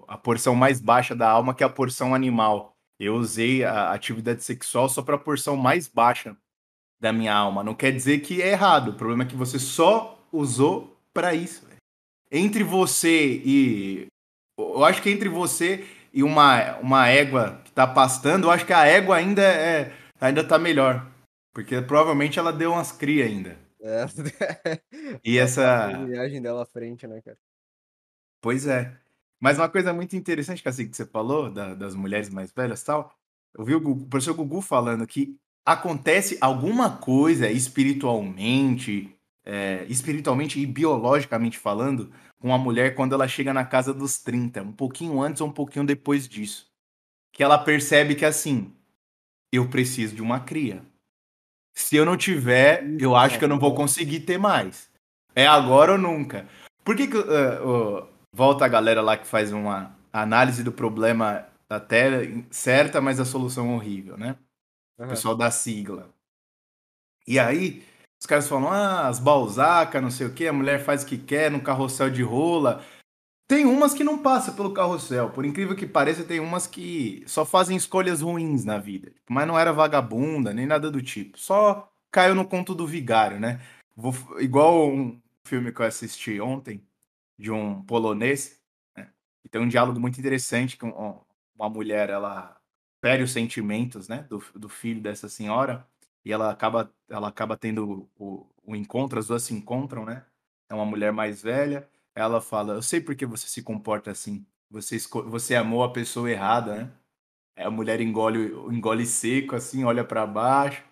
[0.00, 2.76] o- a porção mais baixa da alma, que é a porção animal.
[2.98, 6.36] Eu usei a atividade sexual só para a porção mais baixa
[7.00, 7.64] da minha alma.
[7.64, 8.88] Não quer dizer que é errado.
[8.90, 11.66] O problema é que você só usou para isso.
[12.30, 14.06] Entre você e.
[14.58, 18.72] Eu acho que entre você e uma, uma égua que tá pastando, eu acho que
[18.72, 21.10] a égua ainda é ainda tá melhor.
[21.52, 23.58] Porque provavelmente ela deu umas cria ainda.
[23.82, 24.04] é.
[25.24, 26.04] E A essa.
[26.06, 27.38] viagem dela à frente, né, cara?
[28.42, 28.96] Pois é.
[29.40, 33.14] Mas uma coisa muito interessante, que você falou, da- das mulheres mais velhas e tal,
[33.56, 40.60] eu vi o, Gugu- o professor Gugu falando que acontece alguma coisa espiritualmente, é, espiritualmente
[40.60, 45.20] e biologicamente falando, com a mulher quando ela chega na casa dos 30, um pouquinho
[45.20, 46.66] antes ou um pouquinho depois disso.
[47.32, 48.72] Que ela percebe que assim,
[49.52, 50.82] eu preciso de uma cria.
[51.74, 54.90] Se eu não tiver, eu acho que eu não vou conseguir ter mais.
[55.34, 56.48] É agora ou nunca.
[56.84, 61.46] Por que, que uh, uh, volta a galera lá que faz uma análise do problema
[61.68, 64.36] até certa, mas a solução horrível, né?
[65.00, 65.10] O Aham.
[65.10, 66.14] pessoal da sigla.
[67.26, 67.82] E aí,
[68.20, 71.16] os caras falam, ah, as balzacas, não sei o que, a mulher faz o que
[71.16, 72.84] quer no carrossel de rola.
[73.48, 75.30] Tem umas que não passam pelo carrossel.
[75.30, 79.10] Por incrível que pareça, tem umas que só fazem escolhas ruins na vida.
[79.28, 81.38] Mas não era vagabunda, nem nada do tipo.
[81.38, 83.58] Só caiu no conto do vigário, né?
[83.96, 86.86] Vou, igual um filme que eu assisti ontem,
[87.38, 88.60] de um polonês,
[88.94, 89.08] né?
[89.42, 91.20] E tem um diálogo muito interessante ó,
[91.56, 92.59] uma mulher, ela
[93.00, 95.86] fere os sentimentos, né, do, do filho dessa senhora,
[96.24, 100.24] e ela acaba, ela acaba tendo o, o encontro, as duas se encontram, né?
[100.68, 104.44] É uma mulher mais velha, ela fala: Eu sei por que você se comporta assim.
[104.70, 106.90] Você, você amou a pessoa errada, né?
[107.56, 110.84] Aí a mulher engole, engole seco, assim, olha pra baixo.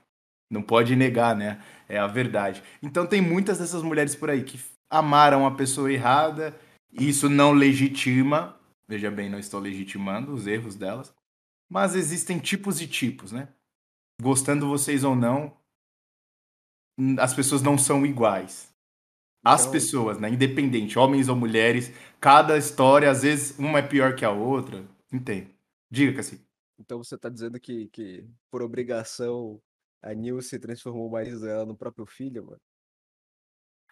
[0.50, 1.62] Não pode negar, né?
[1.88, 2.62] É a verdade.
[2.82, 4.58] Então tem muitas dessas mulheres por aí que
[4.90, 6.58] amaram a pessoa errada.
[6.92, 8.56] Isso não legitima.
[8.88, 11.14] Veja bem, não estou legitimando os erros delas.
[11.68, 13.52] Mas existem tipos e tipos, né?
[14.20, 15.56] Gostando vocês ou não,
[17.20, 18.72] as pessoas não são iguais.
[19.44, 20.28] As Então- pessoas, né?
[20.28, 24.84] Independente, homens ou mulheres, cada história, às vezes, uma é pior que a outra.
[25.12, 25.54] Entende?
[25.90, 26.44] Diga, Cassi.
[26.78, 29.60] Então você tá dizendo que, que por obrigação
[30.02, 32.60] a Nilce transformou o marido dela no próprio filho, mano?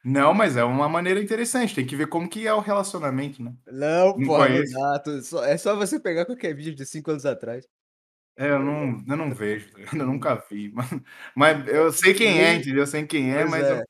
[0.06, 1.74] Não, mas é uma maneira interessante.
[1.74, 3.52] Tem que ver como que é o relacionamento, né?
[3.66, 4.98] Não, Não dá.
[5.00, 7.66] tu- só- é só você pegar qualquer vídeo de 5 anos atrás.
[8.38, 9.68] É, eu não, eu não vejo,
[10.02, 10.70] eu nunca vi.
[10.72, 10.90] Mas,
[11.34, 12.82] mas eu sei quem é, entendeu?
[12.82, 13.80] Eu sei quem é, Pois mas é.
[13.80, 13.84] eu-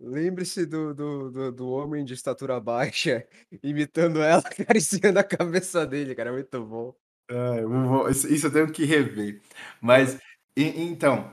[0.00, 3.24] Lembre-se do, do, do, do homem de estatura baixa
[3.62, 6.30] imitando ela, acariciando a cabeça dele, cara.
[6.30, 6.94] É muito bom.
[7.30, 9.40] é, eu vou- isso isso eu tenho que rever.
[9.80, 10.18] Mas,
[10.56, 11.32] e- então,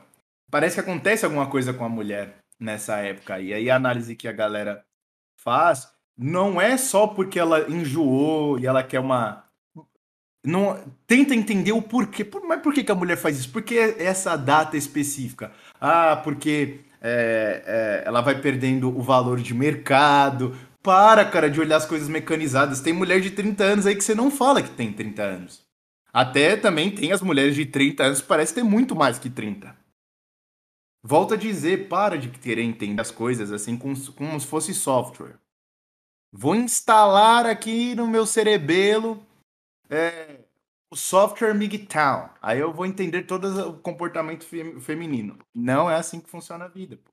[0.51, 3.39] parece que acontece alguma coisa com a mulher nessa época.
[3.39, 4.83] E aí a análise que a galera
[5.37, 9.45] faz não é só porque ela enjoou e ela quer uma.
[10.45, 12.23] Não, tenta entender o porquê.
[12.23, 13.51] Por- Mas por que, que a mulher faz isso?
[13.51, 15.51] Por que essa data específica?
[15.79, 20.55] Ah, porque é, é, ela vai perdendo o valor de mercado.
[20.81, 22.79] Para, cara, de olhar as coisas mecanizadas.
[22.79, 25.61] Tem mulher de 30 anos aí que você não fala que tem 30 anos.
[26.11, 29.75] Até também tem as mulheres de 30 anos parece ter muito mais que 30.
[31.03, 35.37] Volto a dizer, para de querer entender as coisas assim como, como se fosse software.
[36.31, 39.25] Vou instalar aqui no meu cerebelo
[39.89, 40.41] é,
[40.91, 42.29] o software MGTOW.
[42.41, 45.37] Aí eu vou entender todo o comportamento fe- feminino.
[45.55, 46.97] Não é assim que funciona a vida.
[46.97, 47.11] pô.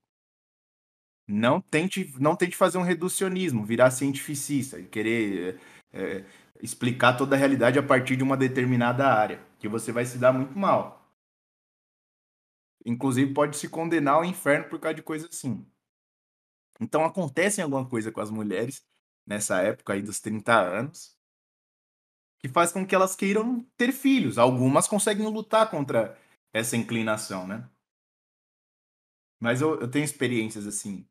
[1.29, 5.59] Não tente, não tente fazer um reducionismo, virar cientificista e querer
[5.93, 6.25] é,
[6.63, 10.33] explicar toda a realidade a partir de uma determinada área, que você vai se dar
[10.33, 10.96] muito mal.
[12.87, 15.67] Inclusive pode se condenar ao inferno por causa de coisa assim.
[16.81, 18.87] Então acontece alguma coisa com as mulheres
[19.27, 21.17] nessa época aí dos 30 anos
[22.39, 24.39] que faz com que elas queiram ter filhos.
[24.39, 26.17] Algumas conseguem lutar contra
[26.53, 27.69] essa inclinação, né?
[29.41, 31.09] Mas eu, eu tenho experiências assim,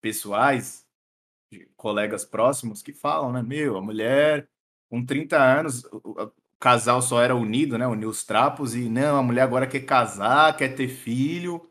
[0.00, 0.84] pessoais,
[1.50, 3.40] de colegas próximos que falam, né?
[3.40, 4.50] Meu, a mulher
[4.90, 5.84] com 30 anos,
[6.62, 7.84] casal só era unido, né?
[7.88, 11.68] Uniu os trapos e não, a mulher agora quer casar, quer ter filho.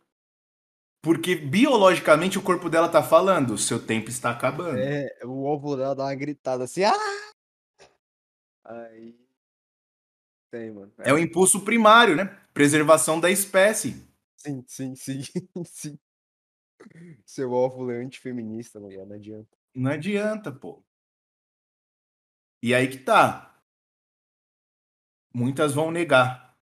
[1.02, 4.78] Porque biologicamente o corpo dela tá falando, o seu tempo está acabando.
[4.78, 6.94] É, o óvulo dela dá uma gritada assim, ah!
[8.66, 9.18] Aí.
[10.52, 10.92] Tem, mano.
[11.00, 12.26] É o impulso primário, né?
[12.54, 14.06] Preservação da espécie.
[14.36, 15.22] Sim, sim, sim,
[15.66, 15.98] sim.
[17.26, 19.58] Seu óvulo é antifeminista, mulher, não adianta.
[19.74, 20.84] Não adianta, pô.
[22.62, 23.51] E aí que tá.
[25.34, 26.56] Muitas vão negar.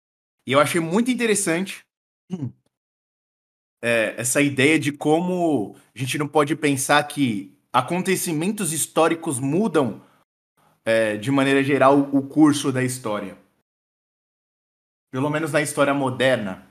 [0.47, 1.85] E eu achei muito interessante
[3.83, 10.03] é, essa ideia de como a gente não pode pensar que acontecimentos históricos mudam,
[10.85, 13.37] é, de maneira geral, o curso da história.
[15.11, 16.67] Pelo menos na história moderna.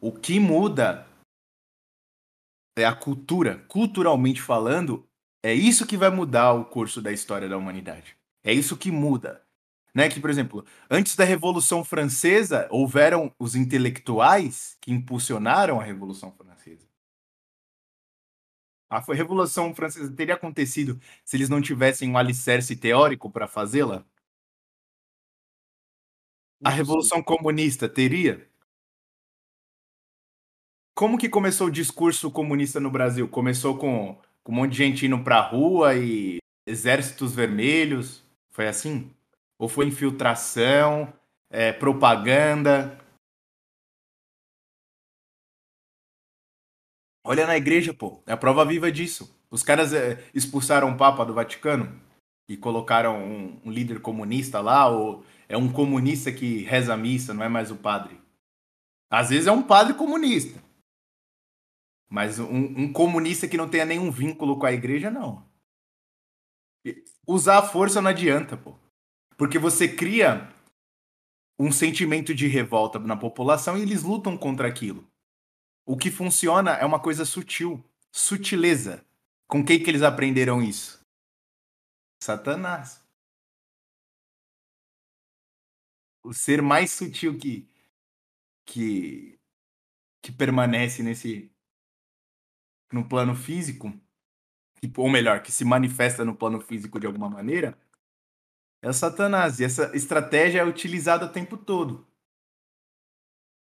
[0.00, 1.06] O que muda
[2.76, 3.58] é a cultura.
[3.68, 5.06] Culturalmente falando,
[5.42, 8.16] é isso que vai mudar o curso da história da humanidade.
[8.42, 9.43] É isso que muda.
[9.94, 10.08] Né?
[10.08, 16.88] Que, por exemplo, antes da Revolução Francesa, houveram os intelectuais que impulsionaram a Revolução Francesa.
[18.90, 24.04] A Revolução Francesa teria acontecido se eles não tivessem um alicerce teórico para fazê-la?
[26.64, 28.48] A Revolução Comunista teria?
[30.94, 33.28] Como que começou o discurso comunista no Brasil?
[33.28, 38.22] Começou com, com um monte de gente indo pra rua e exércitos vermelhos?
[38.50, 39.12] Foi assim?
[39.58, 41.12] Ou foi infiltração,
[41.50, 42.98] é, propaganda?
[47.24, 48.22] Olha na igreja, pô.
[48.26, 49.34] É a prova viva disso.
[49.50, 52.00] Os caras é, expulsaram o Papa do Vaticano
[52.48, 57.32] e colocaram um, um líder comunista lá, ou é um comunista que reza a missa,
[57.32, 58.20] não é mais o padre.
[59.10, 60.62] Às vezes é um padre comunista.
[62.10, 65.48] Mas um, um, comunista que não tenha nenhum vínculo com a igreja, não.
[67.26, 68.74] Usar a força não adianta, pô.
[69.36, 70.52] Porque você cria
[71.58, 75.08] um sentimento de revolta na população e eles lutam contra aquilo.
[75.86, 79.04] O que funciona é uma coisa sutil, sutileza.
[79.46, 81.00] Com quem que eles aprenderam isso?
[82.22, 83.02] Satanás.
[86.22, 87.68] O ser mais sutil que
[88.66, 89.38] que
[90.22, 91.52] que permanece nesse
[92.90, 93.92] no plano físico,
[94.96, 97.78] ou melhor, que se manifesta no plano físico de alguma maneira,
[98.84, 99.58] é o Satanás.
[99.58, 102.06] E essa estratégia é utilizada o tempo todo.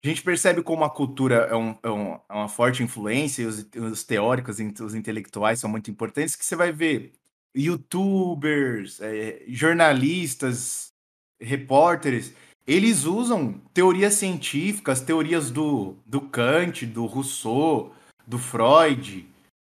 [0.02, 3.46] A gente percebe como a cultura é, um, é, um, é uma forte influência, e
[3.46, 7.12] os, os, teóricos, os intelectuais são muito importantes, que você vai ver
[7.54, 10.92] youtubers, é, jornalistas,
[11.40, 12.34] repórteres,
[12.66, 17.94] eles usam teorias científicas, teorias do, do Kant, do Rousseau,
[18.26, 19.28] do Freud,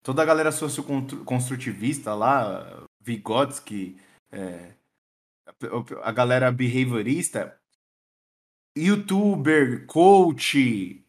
[0.03, 3.97] toda a galera socioconstrutivista lá, Vygotsky,
[4.31, 4.71] é,
[6.03, 7.59] a galera behaviorista,
[8.77, 11.05] youtuber, coach,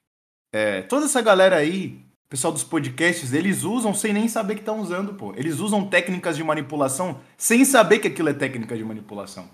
[0.52, 4.80] é, toda essa galera aí, pessoal dos podcasts, eles usam sem nem saber que estão
[4.80, 5.34] usando, pô.
[5.34, 9.50] Eles usam técnicas de manipulação sem saber que aquilo é técnica de manipulação.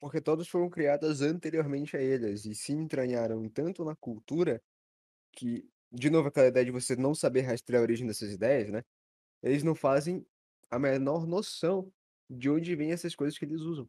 [0.00, 4.60] Porque todos foram criadas anteriormente a eles e se entranharam tanto na cultura
[5.32, 8.82] que de novo, aquela ideia de você não saber rastrear a origem dessas ideias, né?
[9.42, 10.26] Eles não fazem
[10.70, 11.92] a menor noção
[12.32, 13.88] de onde vêm essas coisas que eles usam.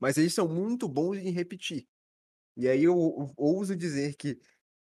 [0.00, 1.88] Mas eles são muito bons em repetir.
[2.56, 4.38] E aí eu, eu ouso dizer que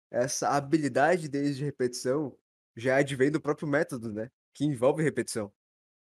[0.10, 2.38] essa habilidade deles de repetição
[2.76, 4.30] já advém do próprio método, né?
[4.54, 5.52] Que envolve repetição.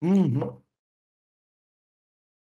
[0.02, 0.62] Uhum.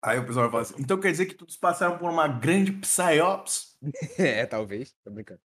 [0.02, 3.78] Aí o pessoal fala assim, então quer dizer que todos passaram por uma grande psyops?
[4.18, 4.94] é, talvez.
[5.02, 5.40] Tô brincando.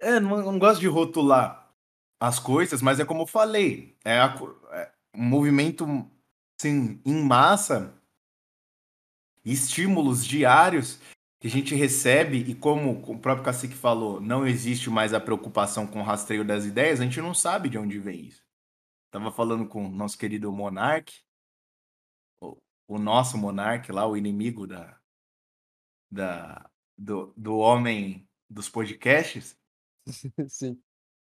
[0.00, 1.74] É, não, não gosto de rotular
[2.20, 4.34] as coisas, mas é como eu falei, é, a,
[4.72, 5.86] é um movimento
[6.58, 7.94] assim, em massa,
[9.44, 11.00] estímulos diários
[11.40, 15.86] que a gente recebe e como o próprio Cacique falou, não existe mais a preocupação
[15.86, 18.42] com o rastreio das ideias, a gente não sabe de onde vem isso.
[19.10, 21.12] Tava falando com o nosso querido Monark,
[22.88, 24.98] o, nosso Monark lá, o inimigo da,
[26.10, 29.58] da do, do homem dos podcasts,
[30.48, 30.80] Sim.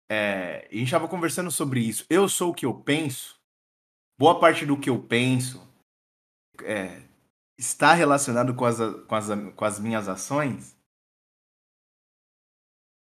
[0.10, 2.06] É, a gente estava conversando sobre isso.
[2.10, 3.37] Eu sou o que eu penso.
[4.20, 5.62] Boa parte do que eu penso
[6.64, 7.04] é,
[7.58, 10.76] está relacionado com as, com, as, com as minhas ações?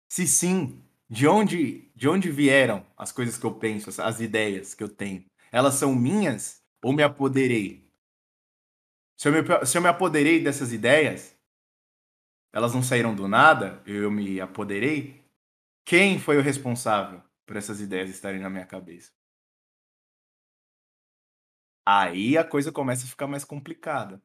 [0.09, 4.83] Se sim, de onde, de onde vieram as coisas que eu penso, as ideias que
[4.83, 5.25] eu tenho?
[5.51, 7.89] Elas são minhas ou me apoderei?
[9.17, 11.35] Se eu me, se eu me apoderei dessas ideias,
[12.53, 15.23] elas não saíram do nada, eu me apoderei,
[15.85, 19.11] Quem foi o responsável por essas ideias estarem na minha cabeça?
[21.85, 24.21] Aí a coisa começa a ficar mais complicada.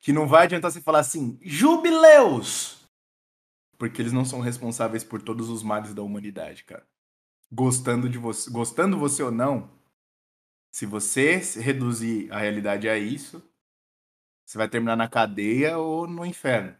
[0.00, 2.88] Que não vai adiantar você falar assim, jubileus!
[3.76, 6.86] Porque eles não são responsáveis por todos os males da humanidade, cara.
[7.50, 9.70] Gostando de você, gostando você ou não,
[10.70, 13.42] se você reduzir a realidade a isso,
[14.44, 16.76] você vai terminar na cadeia ou no inferno.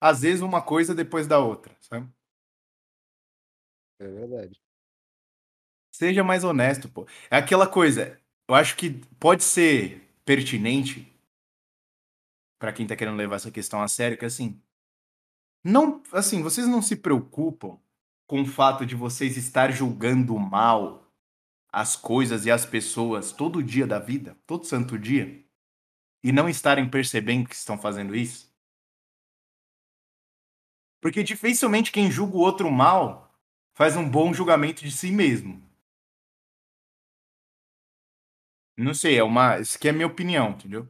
[0.00, 2.08] Às vezes uma coisa depois da outra, sabe?
[3.98, 4.60] É verdade.
[5.92, 7.06] Seja mais honesto, pô.
[7.30, 11.10] É aquela coisa, eu acho que pode ser pertinente
[12.58, 14.60] para quem tá querendo levar essa questão a sério, que assim,
[15.62, 17.78] não, assim, vocês não se preocupam
[18.26, 21.10] com o fato de vocês estar julgando mal
[21.70, 25.44] as coisas e as pessoas todo dia da vida, todo santo dia,
[26.22, 28.54] e não estarem percebendo que estão fazendo isso?
[31.00, 33.38] Porque dificilmente quem julga o outro mal
[33.74, 35.62] faz um bom julgamento de si mesmo.
[38.76, 39.58] Não sei, é uma.
[39.58, 40.88] Isso aqui é a minha opinião, entendeu?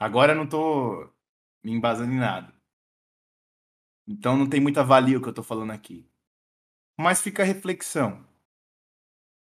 [0.00, 1.08] Agora eu não tô
[1.64, 2.52] me embasando em nada.
[4.08, 6.08] Então não tem muita valia o que eu tô falando aqui.
[6.98, 8.24] Mas fica a reflexão.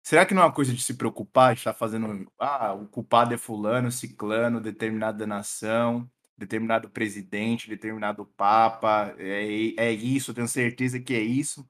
[0.04, 2.32] Será que não é uma coisa de se preocupar, de estar fazendo.
[2.40, 10.34] Ah, o culpado é fulano, ciclano, determinada nação, determinado presidente, determinado papa, é, é isso,
[10.34, 11.68] tenho certeza que é isso.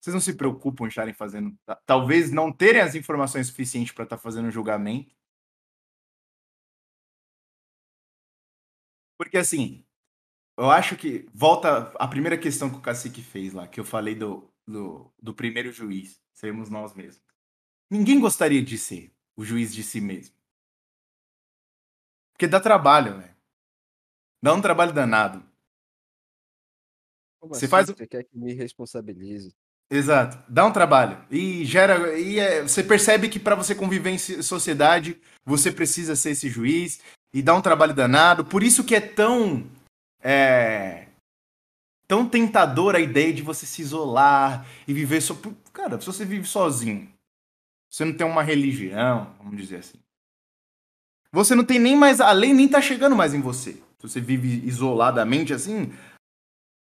[0.00, 1.56] Vocês não se preocupam em estarem fazendo.
[1.84, 5.14] Talvez não terem as informações suficientes para estar tá fazendo um julgamento.
[9.16, 9.84] Porque assim,
[10.56, 14.14] eu acho que volta a primeira questão que o cacique fez lá, que eu falei
[14.14, 17.22] do, do, do primeiro juiz, seremos nós mesmos.
[17.90, 20.36] Ninguém gostaria de ser o juiz de si mesmo.
[22.32, 23.36] Porque dá trabalho, né?
[24.40, 25.40] Dá um trabalho danado.
[27.40, 27.70] Como você assim?
[27.70, 27.86] faz.
[27.88, 29.56] Você quer que me responsabilize?
[29.90, 30.38] Exato.
[30.48, 31.18] Dá um trabalho.
[31.30, 32.18] E gera.
[32.18, 37.00] E é, você percebe que para você conviver em sociedade, você precisa ser esse juiz.
[37.32, 38.44] E dá um trabalho danado.
[38.44, 39.66] Por isso que é tão.
[40.20, 41.06] É,
[42.08, 45.36] tão tentador a ideia de você se isolar e viver só.
[45.72, 47.08] Cara, se você vive sozinho,
[47.90, 49.98] você não tem uma religião, vamos dizer assim.
[51.32, 52.20] Você não tem nem mais.
[52.20, 53.72] A lei nem tá chegando mais em você.
[53.72, 55.92] Se você vive isoladamente assim,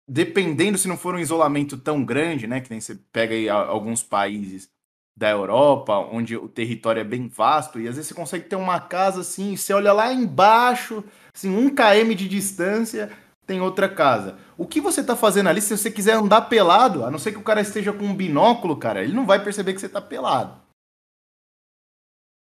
[0.08, 4.04] dependendo se não for um isolamento tão grande, né, que nem você pega aí alguns
[4.04, 4.70] países
[5.16, 8.80] da Europa, onde o território é bem vasto, e às vezes você consegue ter uma
[8.80, 13.12] casa assim, você olha lá embaixo, assim, um km de distância,
[13.45, 14.38] tem outra casa.
[14.58, 17.38] O que você tá fazendo ali, se você quiser andar pelado, a não ser que
[17.38, 20.62] o cara esteja com um binóculo, cara, ele não vai perceber que você tá pelado.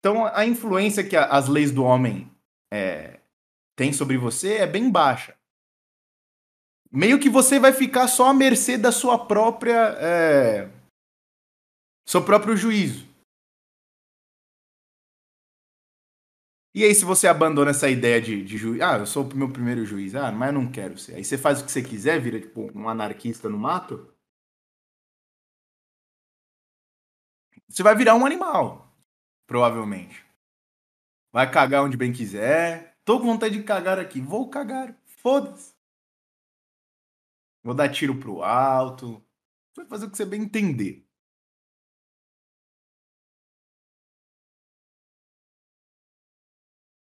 [0.00, 2.30] Então a influência que as leis do homem
[2.72, 3.20] é,
[3.76, 5.35] têm sobre você é bem baixa
[6.90, 9.96] meio que você vai ficar só à mercê da sua própria.
[9.98, 10.70] É,
[12.06, 13.06] seu próprio juízo.
[16.74, 19.50] E aí, se você abandona essa ideia de, de juiz, ah, eu sou o meu
[19.50, 21.14] primeiro juiz, ah, mas eu não quero ser.
[21.14, 24.14] Aí você faz o que você quiser, vira tipo um anarquista no mato.
[27.68, 28.94] Você vai virar um animal,
[29.46, 30.24] provavelmente.
[31.32, 32.96] Vai cagar onde bem quiser.
[33.04, 34.94] Tô com vontade de cagar aqui, vou cagar.
[35.04, 35.75] Foda-se.
[37.66, 39.20] Vou dar tiro pro alto.
[39.76, 41.04] Vai fazer o que você bem entender.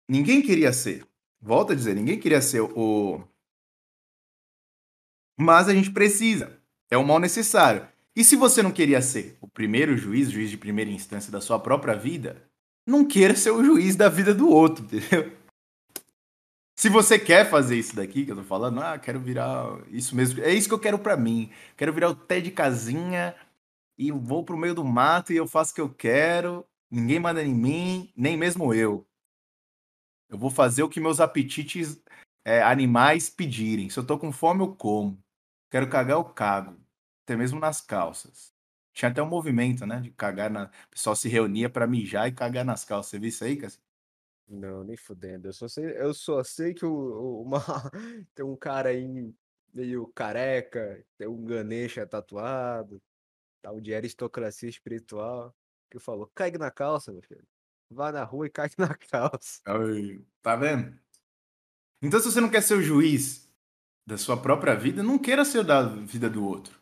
[0.08, 1.06] Ninguém queria ser.
[1.42, 3.22] Volto a dizer, ninguém queria ser o.
[5.38, 6.58] Mas a gente precisa.
[6.90, 7.86] É o mal necessário.
[8.16, 11.60] E se você não queria ser o primeiro juiz, juiz de primeira instância da sua
[11.60, 12.50] própria vida,
[12.86, 15.36] não queira ser o juiz da vida do outro, entendeu?
[16.78, 20.42] Se você quer fazer isso daqui que eu tô falando, ah, quero virar isso mesmo.
[20.42, 21.50] É isso que eu quero para mim.
[21.76, 23.34] Quero virar o Té de casinha
[23.98, 26.66] e vou pro meio do mato e eu faço o que eu quero.
[26.90, 29.06] Ninguém manda em mim, nem mesmo eu.
[30.28, 32.00] Eu vou fazer o que meus apetites
[32.44, 33.88] é, animais pedirem.
[33.90, 35.18] Se eu tô com fome, eu como.
[35.70, 36.76] Quero cagar, eu cago.
[37.24, 38.52] Até mesmo nas calças.
[38.92, 40.00] Tinha até um movimento, né?
[40.00, 40.64] De cagar na.
[40.66, 43.10] O pessoal se reunia para mijar e cagar nas calças.
[43.10, 43.78] Você viu isso aí, Cassi?
[44.48, 45.48] Não, nem fudendo.
[45.48, 47.58] Eu só sei, eu só sei que o, uma,
[48.34, 49.34] tem um cara aí
[49.74, 53.02] meio careca, tem um Ganesha tatuado,
[53.60, 55.54] tal de aristocracia espiritual,
[55.90, 57.46] que falou: cai na calça, meu filho.
[57.90, 59.60] Vá na rua e cai na calça.
[59.66, 60.96] Ai, tá vendo?
[62.02, 63.48] Então, se você não quer ser o juiz
[64.06, 66.78] da sua própria vida, não queira ser o da vida do outro.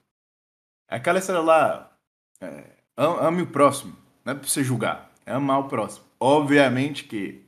[0.88, 1.96] É aquela história lá,
[2.40, 6.04] é, ame o próximo, não é pra você julgar, é amar o próximo.
[6.20, 7.43] Obviamente que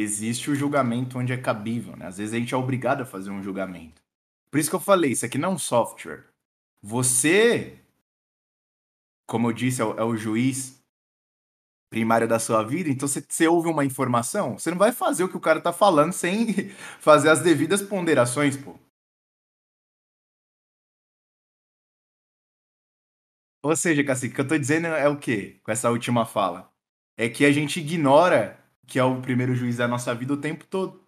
[0.00, 2.06] existe o julgamento onde é cabível, né?
[2.06, 4.02] Às vezes a gente é obrigado a fazer um julgamento.
[4.50, 6.24] Por isso que eu falei, isso aqui não é um software.
[6.82, 7.78] Você,
[9.26, 10.80] como eu disse, é o, é o juiz
[11.90, 15.28] primário da sua vida, então você, você ouve uma informação, você não vai fazer o
[15.28, 16.70] que o cara tá falando sem
[17.00, 18.78] fazer as devidas ponderações, pô.
[23.62, 25.60] Ou seja, Cacique, o que eu tô dizendo é o quê?
[25.62, 26.72] Com essa última fala.
[27.16, 28.59] É que a gente ignora
[28.90, 31.00] que é o primeiro juiz da nossa vida o tempo todo.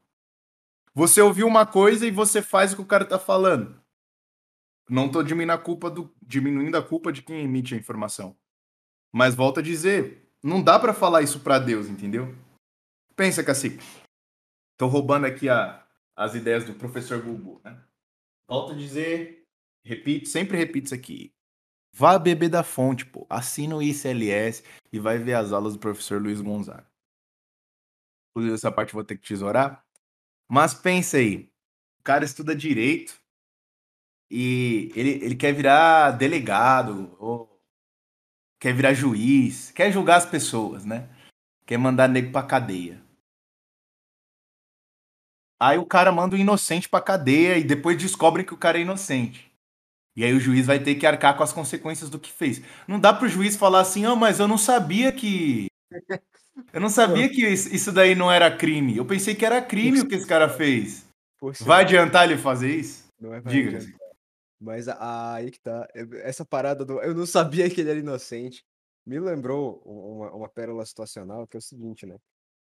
[0.95, 3.83] Você ouviu uma coisa e você faz o que o cara tá falando.
[4.89, 8.37] Não tô diminuindo a culpa, do, diminuindo a culpa de quem emite a informação.
[9.13, 12.33] Mas volto a dizer, não dá para falar isso para Deus, entendeu?
[13.17, 13.85] Pensa, Cacique.
[14.79, 17.83] Tô roubando aqui a, as ideias do professor Google, né?
[18.49, 19.45] Volto a dizer,
[19.85, 21.33] repito, sempre repito isso aqui.
[21.93, 23.27] Vá beber da fonte, pô.
[23.29, 24.63] Assina o ICLS
[24.93, 26.92] e vai ver as aulas do professor Luiz Gonzaga.
[28.33, 29.85] Inclusive, essa parte eu vou ter que tesourar.
[30.49, 31.51] Mas pensa aí.
[32.01, 33.21] O cara estuda direito
[34.31, 37.63] e ele, ele quer virar delegado ou
[38.59, 41.09] quer virar juiz, quer julgar as pessoas, né?
[41.67, 43.03] Quer mandar nego pra cadeia.
[45.61, 48.83] Aí o cara manda o inocente pra cadeia e depois descobrem que o cara é
[48.83, 49.53] inocente.
[50.17, 52.61] E aí o juiz vai ter que arcar com as consequências do que fez.
[52.87, 55.67] Não dá pro juiz falar assim, oh, mas eu não sabia que.
[56.73, 58.97] Eu não sabia que isso daí não era crime.
[58.97, 61.07] Eu pensei que era crime o que esse cara fez.
[61.61, 63.09] Vai adiantar ele fazer isso?
[63.21, 63.81] Não é Diga.
[64.61, 65.89] Mas aí que tá.
[66.23, 67.01] Essa parada do.
[67.01, 68.65] Eu não sabia que ele era inocente.
[69.05, 72.17] Me lembrou uma, uma pérola situacional que é o seguinte, né?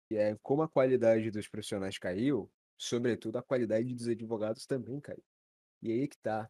[0.08, 5.24] Que é como a qualidade dos profissionais caiu, sobretudo a qualidade dos advogados também caiu.
[5.82, 6.50] E aí que tá.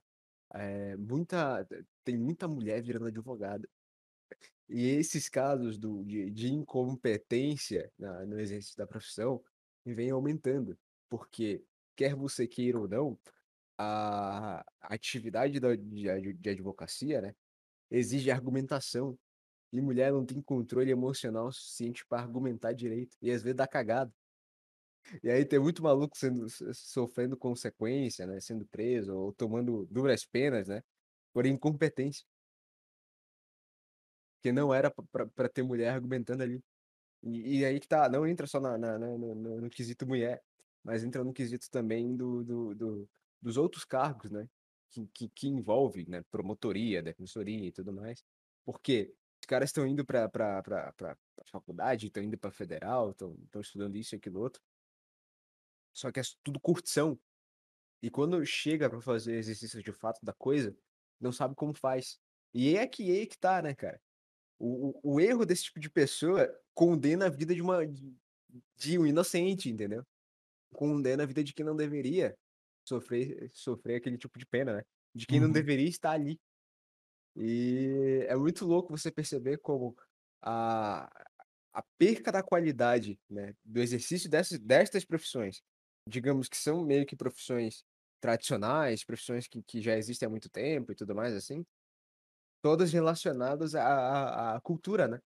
[0.54, 1.68] É, muita,
[2.04, 3.68] tem muita mulher virando advogada.
[4.70, 9.44] E esses casos do, de, de incompetência na, no exercício da profissão
[9.84, 10.78] vem aumentando,
[11.10, 11.64] porque,
[11.96, 13.20] quer você queira ou não,
[13.78, 17.36] a, atividade da, de, de advocacia né,
[17.90, 19.18] exige argumentação.
[19.72, 23.16] E mulher não tem controle emocional suficiente para argumentar direito.
[23.22, 24.12] E às vezes dá cagada.
[25.24, 28.40] E aí tem muito maluco sendo, sofrendo consequência, né?
[28.40, 30.84] Sendo preso ou tomando duras penas, né?
[31.32, 32.26] Por incompetência.
[34.42, 34.92] Que não era
[35.36, 36.64] para ter mulher argumentando ali.
[37.24, 40.08] E, e, aí que tá, não entra só na, na, na no, no, no, quesito
[40.08, 40.42] mulher,
[40.82, 43.10] mas entra no quesito também do, do, do
[43.42, 44.48] dos outros cargos, né?
[44.90, 46.24] Que, que, que envolve, né?
[46.32, 48.24] Promotoria, defensoria e tudo mais.
[48.66, 50.30] Porque os caras estão indo para
[51.46, 54.62] faculdade, estão indo para federal, estão estudando isso e aquilo outro.
[55.94, 57.20] Só que é tudo curtição.
[58.02, 60.76] E quando chega para fazer exercício de fato da coisa,
[61.20, 62.20] não sabe como faz.
[62.54, 64.02] E é que é que tá, né, cara?
[64.60, 67.80] O, o, o, erro desse tipo de pessoa condena a vida de uma
[68.76, 70.06] de um inocente, entendeu?
[70.74, 72.38] Condena a vida de quem não deveria
[72.86, 74.84] sofrer sofrer aquele tipo de pena, né?
[75.16, 75.48] De quem uhum.
[75.48, 76.40] não deveria estar ali.
[77.36, 79.96] E é muito louco você perceber como
[80.42, 81.10] a,
[81.74, 85.62] a perca da qualidade né, do exercício dessas, destas profissões
[86.10, 87.84] digamos que são meio que profissões
[88.20, 91.66] tradicionais, profissões que, que já existem há muito tempo e tudo mais assim,
[92.62, 95.20] todas relacionadas à, à, à cultura, né?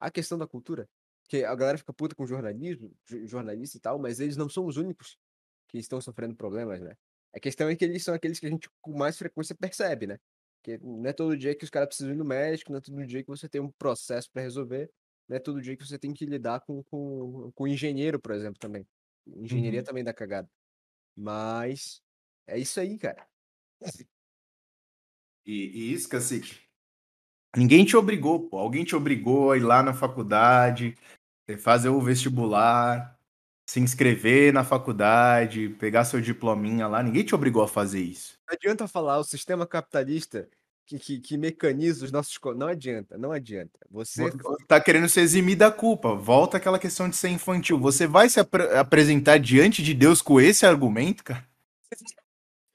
[0.00, 0.88] A questão da cultura.
[1.28, 2.90] Que a galera fica puta com jornalismo,
[3.24, 5.18] jornalista e tal, mas eles não são os únicos
[5.68, 6.96] que estão sofrendo problemas, né?
[7.34, 10.18] A questão é que eles são aqueles que a gente com mais frequência percebe, né?
[10.62, 13.06] Que não é todo dia que os caras precisam ir no médico, não é todo
[13.06, 14.90] dia que você tem um processo para resolver,
[15.28, 18.58] não é todo dia que você tem que lidar com, com, com engenheiro, por exemplo,
[18.58, 18.86] também.
[19.26, 19.84] Engenharia uhum.
[19.84, 20.48] também dá cagada.
[21.14, 22.02] Mas
[22.46, 23.26] é isso aí, cara.
[25.48, 26.58] E, e isso, Cacique,
[27.56, 28.58] ninguém te obrigou, pô.
[28.58, 30.94] Alguém te obrigou a ir lá na faculdade,
[31.48, 33.18] eh, fazer o vestibular,
[33.66, 37.02] se inscrever na faculdade, pegar seu diplominha lá.
[37.02, 38.36] Ninguém te obrigou a fazer isso.
[38.46, 40.46] Não adianta falar, o sistema capitalista
[40.84, 42.38] que, que, que mecaniza os nossos.
[42.54, 43.78] Não adianta, não adianta.
[43.90, 44.30] Você
[44.66, 46.14] tá querendo se eximir da culpa.
[46.14, 47.78] Volta aquela questão de ser infantil.
[47.78, 51.48] Você vai se ap apresentar diante de Deus com esse argumento, cara?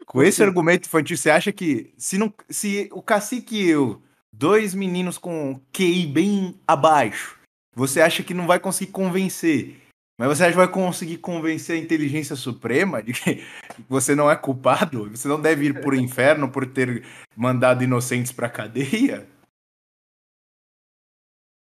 [0.06, 4.02] Com esse argumento infantil, você acha que se não, se o cacique e eu,
[4.32, 7.38] dois meninos com QI bem abaixo,
[7.76, 9.84] você acha que não vai conseguir convencer
[10.18, 13.44] mas você acha que vai conseguir convencer a inteligência suprema de que
[13.90, 15.10] você não é culpado?
[15.10, 17.04] Você não deve ir por inferno por ter
[17.36, 19.28] mandado inocentes pra cadeia?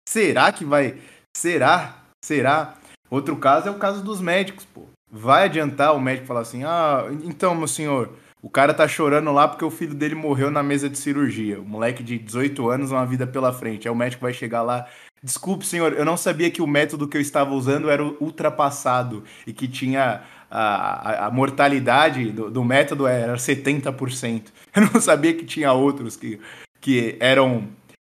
[0.07, 0.99] Será que vai.
[1.35, 2.01] Será?
[2.23, 2.77] Será?
[3.09, 4.85] Outro caso é o caso dos médicos, pô.
[5.11, 9.47] Vai adiantar o médico falar assim: ah, então, meu senhor, o cara tá chorando lá
[9.47, 11.59] porque o filho dele morreu na mesa de cirurgia.
[11.59, 13.87] O moleque de 18 anos, uma vida pela frente.
[13.87, 14.87] Aí o médico vai chegar lá
[15.21, 19.53] Desculpe, senhor, eu não sabia que o método que eu estava usando era ultrapassado e
[19.53, 24.51] que tinha a, a, a mortalidade do, do, método era 70%.
[24.75, 26.39] Eu não sabia que tinha outros que,
[26.79, 27.67] que eram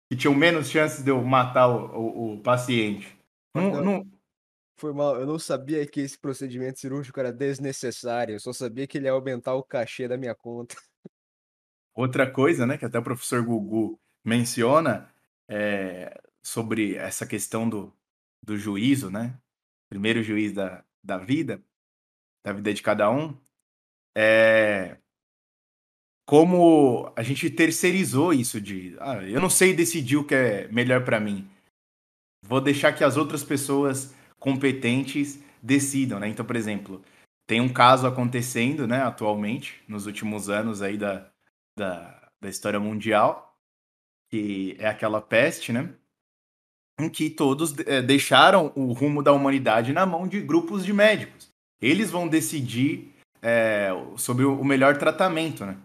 [0.09, 3.07] que tinham menos chances de eu matar o, o, o paciente.
[3.53, 4.05] Não, não...
[4.79, 8.97] Foi mal, eu não sabia que esse procedimento cirúrgico era desnecessário, eu só sabia que
[8.97, 10.75] ele ia aumentar o cachê da minha conta.
[11.95, 15.11] Outra coisa, né, que até o professor Gugu menciona,
[15.49, 17.93] é, sobre essa questão do,
[18.43, 19.37] do juízo, né?
[19.89, 21.63] Primeiro juiz da, da vida,
[22.45, 23.37] da vida de cada um,
[24.15, 24.97] é
[26.25, 31.05] como a gente terceirizou isso de, ah, eu não sei decidir o que é melhor
[31.05, 31.49] para mim.
[32.43, 36.27] Vou deixar que as outras pessoas competentes decidam, né?
[36.27, 37.01] Então, por exemplo,
[37.45, 41.29] tem um caso acontecendo, né, atualmente, nos últimos anos aí da,
[41.77, 43.57] da, da história mundial,
[44.29, 45.93] que é aquela peste, né?
[46.99, 51.49] em que todos é, deixaram o rumo da humanidade na mão de grupos de médicos.
[51.79, 55.77] Eles vão decidir é, sobre o melhor tratamento, né?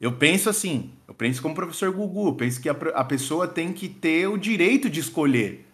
[0.00, 3.72] Eu penso assim, eu penso como professor Gugu, eu penso que a, a pessoa tem
[3.72, 5.66] que ter o direito de escolher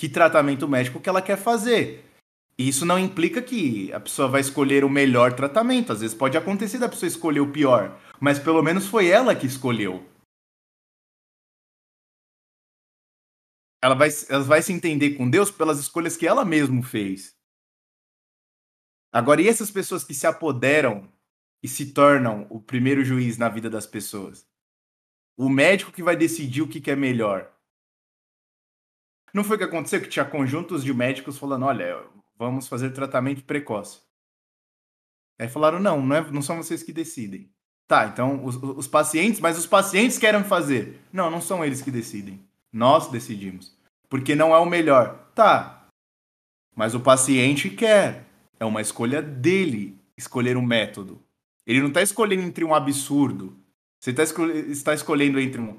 [0.00, 2.02] que tratamento médico que ela quer fazer.
[2.56, 5.92] Isso não implica que a pessoa vai escolher o melhor tratamento.
[5.92, 9.46] Às vezes pode acontecer da pessoa escolher o pior, mas pelo menos foi ela que
[9.46, 10.02] escolheu.
[13.82, 17.34] ela vai, ela vai se entender com Deus pelas escolhas que ela mesma fez.
[19.12, 21.12] Agora, e essas pessoas que se apoderam
[21.62, 24.46] e se tornam o primeiro juiz na vida das pessoas?
[25.36, 27.50] O médico que vai decidir o que, que é melhor.
[29.32, 30.00] Não foi o que aconteceu?
[30.00, 32.02] Que tinha conjuntos de médicos falando: olha,
[32.36, 34.00] vamos fazer tratamento precoce.
[35.38, 37.50] Aí falaram: não, não, é, não são vocês que decidem.
[37.86, 41.00] Tá, então os, os pacientes, mas os pacientes querem fazer.
[41.12, 42.40] Não, não são eles que decidem.
[42.72, 43.76] Nós decidimos.
[44.08, 45.30] Porque não é o melhor.
[45.34, 45.88] Tá.
[46.76, 48.26] Mas o paciente quer.
[48.58, 51.20] É uma escolha dele escolher um método.
[51.66, 53.56] Ele não está escolhendo entre um absurdo.
[53.98, 55.78] Você tá está escolhendo entre um,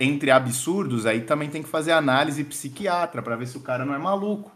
[0.00, 3.94] entre absurdos, aí também tem que fazer análise psiquiatra para ver se o cara não
[3.94, 4.52] é maluco.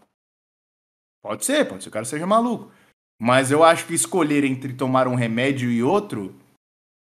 [1.22, 2.72] Pode ser, pode ser que o cara seja maluco.
[3.20, 6.34] Mas eu acho que escolher entre tomar um remédio e outro,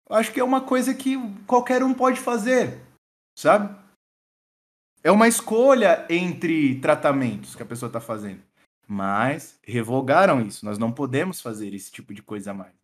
[0.09, 2.81] eu acho que é uma coisa que qualquer um pode fazer,
[3.37, 3.77] sabe?
[5.03, 8.41] É uma escolha entre tratamentos que a pessoa está fazendo.
[8.87, 10.65] Mas revogaram isso.
[10.65, 12.78] Nós não podemos fazer esse tipo de coisa mais.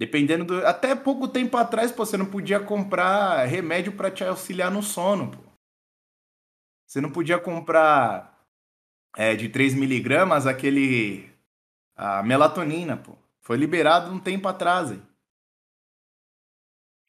[0.00, 0.66] Dependendo do.
[0.66, 5.30] Até pouco tempo atrás, pô, você não podia comprar remédio para te auxiliar no sono,
[5.30, 5.42] pô.
[6.86, 8.42] Você não podia comprar
[9.14, 11.30] é, de 3 miligramas aquele.
[11.94, 13.14] a melatonina, pô.
[13.42, 15.02] Foi liberado um tempo atrás, hein?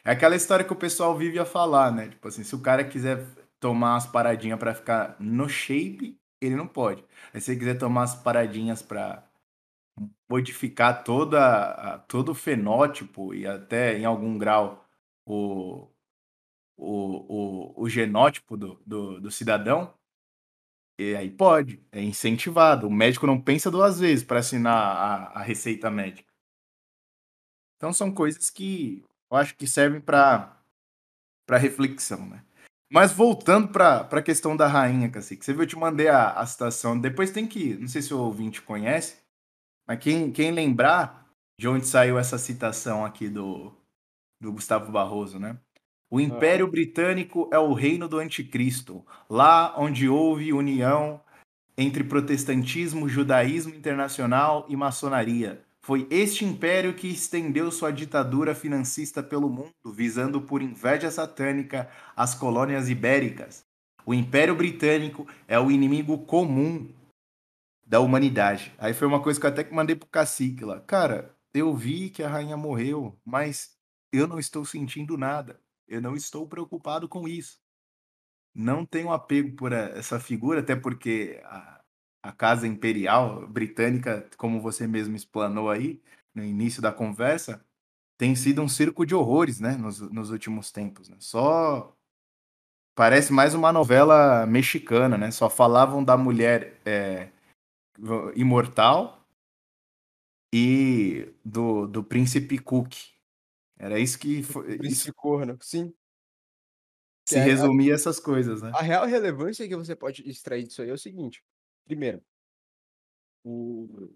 [0.04, 2.10] É aquela história que o pessoal vive a falar, né?
[2.10, 3.26] Tipo assim, se o cara quiser
[3.58, 7.06] tomar umas paradinhas para ficar no shape, ele não pode.
[7.34, 9.24] Mas se ele quiser tomar umas paradinhas para
[10.30, 14.88] modificar toda, todo o fenótipo e até em algum grau
[15.26, 15.88] o,
[16.78, 19.94] o, o, o genótipo do, do, do cidadão,
[21.00, 22.88] e aí pode, é incentivado.
[22.88, 26.32] O médico não pensa duas vezes para assinar a, a receita médica.
[27.78, 30.62] Então são coisas que eu acho que servem para
[31.50, 32.44] reflexão, né?
[32.94, 36.46] Mas voltando para a questão da rainha, Cacique, você viu, eu te mandei a, a
[36.46, 37.00] citação.
[37.00, 39.21] Depois tem que, não sei se o ouvinte conhece,
[39.92, 41.28] mas quem, quem lembrar
[41.60, 43.74] de onde saiu essa citação aqui do,
[44.40, 45.58] do Gustavo Barroso, né?
[46.10, 51.20] O Império Britânico é o reino do anticristo, lá onde houve união
[51.78, 55.62] entre protestantismo, judaísmo internacional e maçonaria.
[55.82, 62.34] Foi este império que estendeu sua ditadura financista pelo mundo, visando por inveja satânica as
[62.34, 63.66] colônias ibéricas.
[64.06, 66.88] O Império Britânico é o inimigo comum
[67.92, 68.74] da humanidade.
[68.78, 70.80] Aí foi uma coisa que eu até mandei pro cacique lá.
[70.80, 73.78] Cara, eu vi que a rainha morreu, mas
[74.14, 75.60] eu não estou sentindo nada.
[75.90, 77.60] Eu não estou preocupado com isso.
[78.56, 81.82] Não tenho apego por essa figura, até porque a,
[82.24, 86.02] a Casa Imperial Britânica, como você mesmo explanou aí
[86.34, 87.62] no início da conversa,
[88.18, 91.10] tem sido um circo de horrores, né, nos, nos últimos tempos.
[91.10, 91.18] Né?
[91.20, 91.94] Só
[92.96, 95.30] parece mais uma novela mexicana, né?
[95.30, 97.30] Só falavam da mulher é,
[98.36, 99.28] imortal
[100.54, 102.94] e do, do príncipe Cook.
[103.78, 104.78] Era isso que foi.
[104.78, 105.14] Príncipe isso...
[105.14, 105.94] corno, sim.
[107.28, 108.72] Se é, resumia a, essas coisas, né?
[108.74, 111.44] A real relevância que você pode extrair disso aí é o seguinte:
[111.86, 112.24] Primeiro,
[113.44, 114.12] o,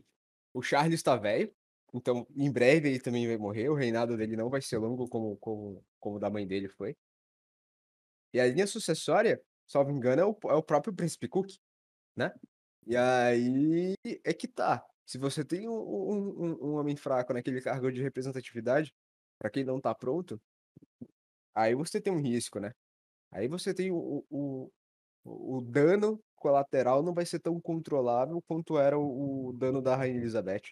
[0.53, 1.53] o Charles está velho,
[1.93, 3.69] então em breve ele também vai morrer.
[3.69, 6.95] O reinado dele não vai ser longo como, como, como o da mãe dele foi.
[8.33, 11.49] E a linha sucessória salvo engano, é o, é o próprio Príncipe Cook,
[12.15, 12.33] né?
[12.85, 14.85] E aí é que tá.
[15.05, 18.91] Se você tem um, um, um homem fraco naquele cargo de representatividade,
[19.39, 20.39] para quem não tá pronto,
[21.53, 22.71] aí você tem um risco, né?
[23.31, 24.69] Aí você tem o, o,
[25.25, 30.17] o dano colateral não vai ser tão controlável quanto era o, o dano da Rainha
[30.17, 30.63] Elizabeth.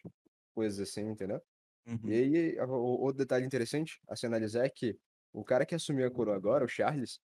[0.55, 1.41] Coisas assim, entendeu?
[1.88, 2.09] Uhum.
[2.09, 4.97] E aí, o, o detalhe interessante a se analisar é que
[5.34, 7.20] o cara que assumiu a coroa agora, o Charles,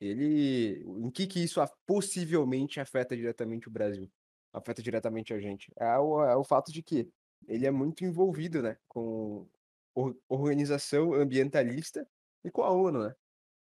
[0.00, 0.82] ele.
[0.82, 4.10] Em que que isso possivelmente afeta diretamente o Brasil?
[4.52, 5.72] Afeta diretamente a gente?
[5.76, 7.08] É o, é o fato de que
[7.46, 8.76] ele é muito envolvido, né?
[8.88, 9.48] Com
[10.28, 12.06] organização ambientalista
[12.44, 13.14] e com a ONU, né?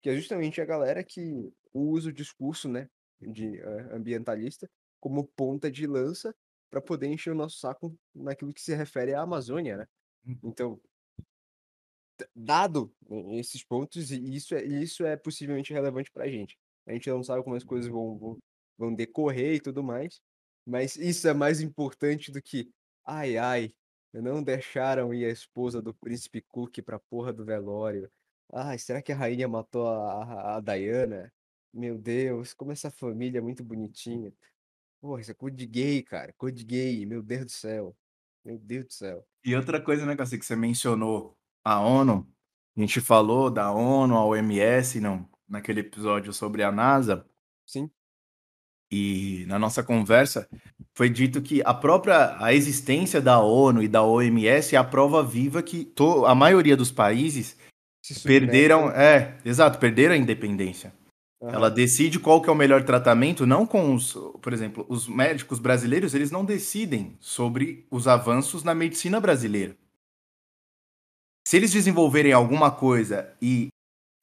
[0.02, 2.88] Que é justamente a galera que usa o discurso, né?
[3.20, 4.68] De uh, ambientalista
[5.00, 6.34] como ponta de lança
[6.70, 9.86] para poder encher o nosso saco naquilo que se refere à Amazônia, né?
[10.26, 10.38] Hum.
[10.42, 10.80] Então,
[12.34, 12.92] dado
[13.32, 16.58] esses pontos, e isso é, isso é possivelmente relevante para a gente.
[16.86, 18.38] A gente não sabe como as coisas vão, vão,
[18.78, 20.20] vão decorrer e tudo mais,
[20.66, 22.70] mas isso é mais importante do que,
[23.04, 23.74] ai, ai,
[24.12, 28.10] não deixaram ir a esposa do príncipe Cook pra porra do velório.
[28.52, 31.32] Ai, será que a rainha matou a, a, a Diana?
[31.72, 34.32] Meu Deus, como essa família é muito bonitinha.
[35.00, 36.32] Porra, isso é cor de gay, cara.
[36.38, 37.96] Cor de gay, meu Deus do céu.
[38.44, 39.26] Meu Deus do céu.
[39.44, 42.26] E outra coisa, né, Cassi, que você mencionou a ONU.
[42.76, 47.28] A gente falou da ONU, a OMS, não, naquele episódio sobre a NASA.
[47.66, 47.90] Sim.
[48.96, 50.48] E na nossa conversa
[50.94, 55.22] foi dito que a própria a existência da ONU e da OMS é a prova
[55.22, 57.56] viva que to, a maioria dos países
[58.24, 60.94] perderam, é, exato, perderam a independência.
[61.40, 61.50] Uhum.
[61.50, 65.58] Ela decide qual que é o melhor tratamento, não com os, por exemplo, os médicos
[65.58, 69.76] brasileiros, eles não decidem sobre os avanços na medicina brasileira.
[71.46, 73.68] Se eles desenvolverem alguma coisa e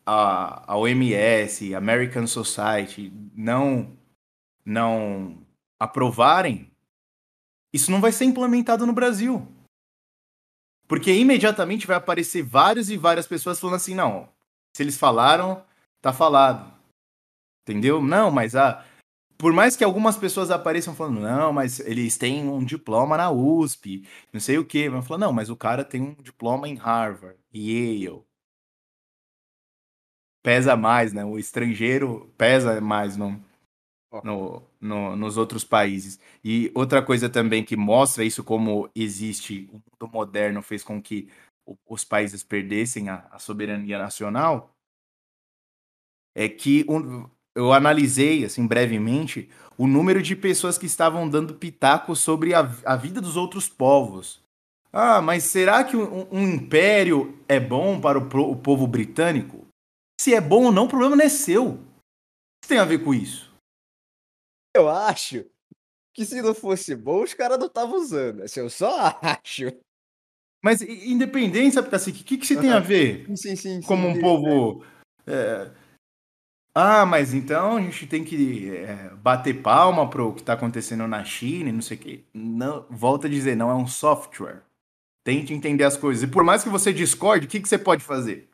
[0.06, 3.96] a, a OMS, American Society não
[4.66, 5.38] não
[5.80, 6.72] aprovarem,
[7.74, 9.48] isso não vai ser implementado no Brasil.
[10.88, 14.30] Porque imediatamente vai aparecer vários e várias pessoas falando assim: não,
[14.76, 15.66] se eles falaram,
[16.02, 16.72] tá falado.
[17.64, 18.02] Entendeu?
[18.02, 18.86] Não, mas a.
[19.38, 24.08] Por mais que algumas pessoas apareçam falando, não, mas eles têm um diploma na USP,
[24.32, 24.90] não sei o quê.
[24.90, 28.24] Mas falar, não, mas o cara tem um diploma em Harvard, Yale.
[30.42, 31.26] Pesa mais, né?
[31.26, 33.42] O estrangeiro pesa mais, não
[34.24, 36.20] no, no, nos outros países.
[36.44, 41.30] E outra coisa também que mostra isso como existe, o mundo moderno fez com que
[41.88, 44.76] os países perdessem a, a soberania nacional,
[46.36, 52.16] é que um, eu analisei, assim, brevemente, o número de pessoas que estavam dando pitaco
[52.16, 54.42] sobre a, a vida dos outros povos.
[54.92, 59.66] Ah, mas será que um, um império é bom para o, o povo britânico?
[60.20, 61.70] Se é bom ou não, o problema não é seu.
[61.70, 61.78] O
[62.62, 63.53] que tem a ver com isso?
[64.74, 65.46] Eu acho
[66.14, 68.44] que se não fosse bom, os caras não estavam usando.
[68.44, 69.72] Assim, eu só acho.
[70.64, 73.26] Mas independência, porque assim, o que, que você tem a ver?
[73.28, 73.82] Sim, sim, sim.
[73.82, 74.86] Como um povo.
[75.28, 75.72] É...
[76.76, 81.24] Ah, mas então a gente tem que é, bater palma pro que está acontecendo na
[81.24, 82.24] China e não sei o quê.
[82.34, 84.64] Não, volta a dizer, não é um software.
[85.24, 86.24] Tente entender as coisas.
[86.24, 88.50] E por mais que você discorde, o que, que você pode fazer?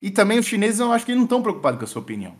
[0.00, 2.36] E também os chineses, eu acho que não estão preocupados com a sua opinião.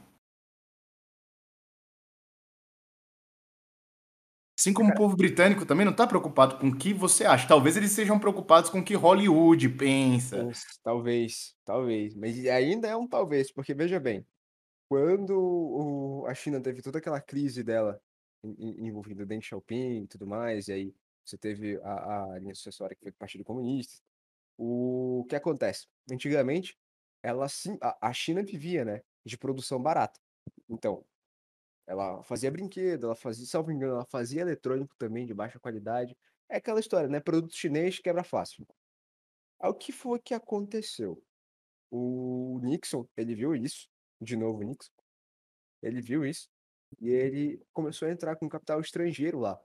[4.62, 7.48] Assim como o povo britânico também não está preocupado com o que você acha.
[7.48, 10.48] Talvez eles sejam preocupados com o que Hollywood pensa.
[10.84, 12.14] Talvez, talvez.
[12.14, 14.24] Mas ainda é um talvez, porque veja bem,
[14.88, 18.00] quando o- a China teve toda aquela crise dela
[18.44, 20.94] envolvendo Deng Xiaoping e tudo mais, e aí
[21.24, 24.00] você teve a, a linha sucessória que foi do Partido Comunista,
[24.56, 25.88] o que acontece?
[26.08, 26.78] Antigamente,
[27.20, 27.46] ela
[27.80, 30.20] a, a China vivia, né, de produção barata.
[30.68, 31.04] Então,
[31.92, 36.16] ela fazia brinquedo, ela fazia, salvo engano, ela fazia eletrônico também de baixa qualidade.
[36.48, 37.20] É aquela história, né?
[37.20, 38.66] Produto chinês quebra fácil.
[39.60, 41.22] Aí o que foi que aconteceu?
[41.90, 43.88] O Nixon, ele viu isso,
[44.20, 44.90] de novo o Nixon,
[45.82, 46.48] ele viu isso,
[47.00, 49.60] e ele começou a entrar com capital estrangeiro lá.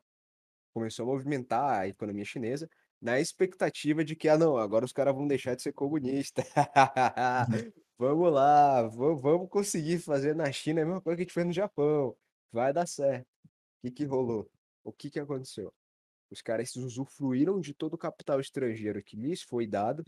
[0.74, 2.70] Começou a movimentar a economia chinesa,
[3.02, 6.44] na expectativa de que, ah, não, agora os caras vão deixar de ser comunista.
[8.00, 11.52] Vamos lá, vamos conseguir fazer na China a mesma coisa que a gente fez no
[11.52, 12.16] Japão.
[12.52, 13.26] Vai dar certo.
[13.26, 13.50] O
[13.82, 14.48] que que rolou?
[14.84, 15.74] O que que aconteceu?
[16.30, 20.04] Os caras usufruíram de todo o capital estrangeiro que lhes foi dado.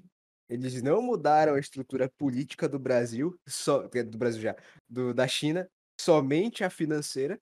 [0.48, 4.56] Eles não mudaram a estrutura política do Brasil, só do Brasil já,
[4.88, 5.68] do, da China,
[6.00, 7.42] somente a financeira.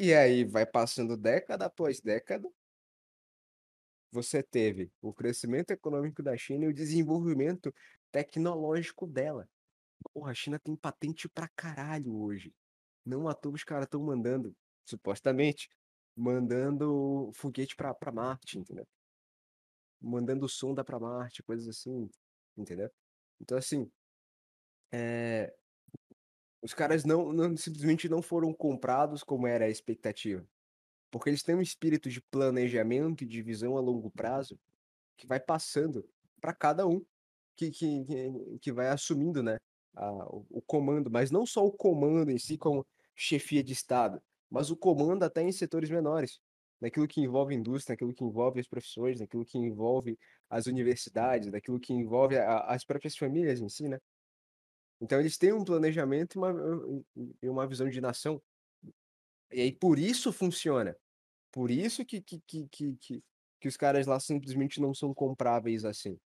[0.00, 2.48] E aí vai passando década após década.
[4.10, 7.72] Você teve o crescimento econômico da China e o desenvolvimento
[8.10, 9.48] tecnológico dela.
[10.12, 12.54] Porra, a China tem patente pra caralho hoje.
[13.04, 15.68] não à toa os caras estão mandando, supostamente,
[16.16, 18.86] mandando foguete pra, pra Marte, entendeu?
[20.00, 22.10] Mandando sonda pra Marte, coisas assim,
[22.56, 22.90] entendeu?
[23.40, 23.90] Então, assim,
[24.92, 25.54] é,
[26.62, 30.46] os caras não, não simplesmente não foram comprados como era a expectativa.
[31.10, 34.58] Porque eles têm um espírito de planejamento e de visão a longo prazo
[35.16, 36.08] que vai passando
[36.40, 37.04] para cada um
[37.56, 38.04] que, que,
[38.60, 39.58] que, vai assumindo né,
[39.94, 44.22] a, o, o comando, mas não só o comando em si como chefia de Estado,
[44.50, 46.40] mas o comando até em setores menores,
[46.80, 50.18] naquilo que envolve indústria, naquilo que envolve as profissões, naquilo que envolve
[50.48, 53.98] as universidades, naquilo que envolve a, as próprias famílias em si, né?
[55.00, 56.54] Então eles têm um planejamento e uma,
[57.42, 58.42] e uma visão de nação.
[59.50, 60.96] E aí por isso funciona.
[61.50, 63.22] Por isso que, que, que, que,
[63.60, 66.18] que os caras lá simplesmente não são compráveis assim.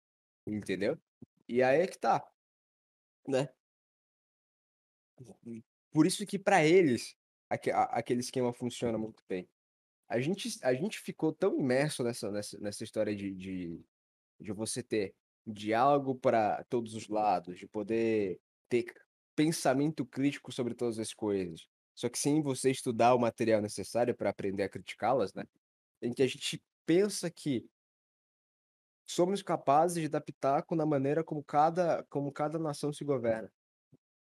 [0.45, 0.97] Entendeu?
[1.47, 2.23] E aí é que tá.
[3.27, 3.49] Né?
[5.91, 7.15] Por isso que para eles
[7.49, 9.47] aquele esquema funciona muito bem.
[10.07, 13.85] A gente, a gente ficou tão imerso nessa, nessa, nessa história de, de,
[14.39, 15.15] de você ter
[15.45, 18.85] diálogo para todos os lados, de poder ter
[19.35, 21.67] pensamento crítico sobre todas as coisas.
[21.95, 25.45] Só que sem você estudar o material necessário para aprender a criticá-las, né?
[26.01, 27.65] Em que a gente pensa que
[29.07, 33.51] somos capazes de dar pitaco na maneira como cada, como cada nação se governa,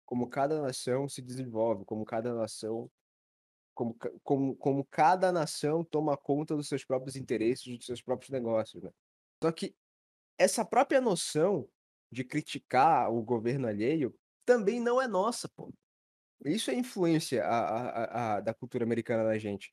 [0.06, 2.90] como cada nação se desenvolve, como cada nação
[3.74, 8.82] como, como, como cada nação toma conta dos seus próprios interesses, dos seus próprios negócios,
[8.82, 8.90] né?
[9.42, 9.74] Só que
[10.38, 11.68] essa própria noção
[12.12, 14.14] de criticar o governo alheio
[14.46, 15.72] também não é nossa, pô.
[16.44, 19.72] Isso é influência a, a, a- a- da cultura americana na gente.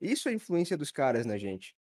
[0.00, 1.76] Isso é influência dos caras na gente.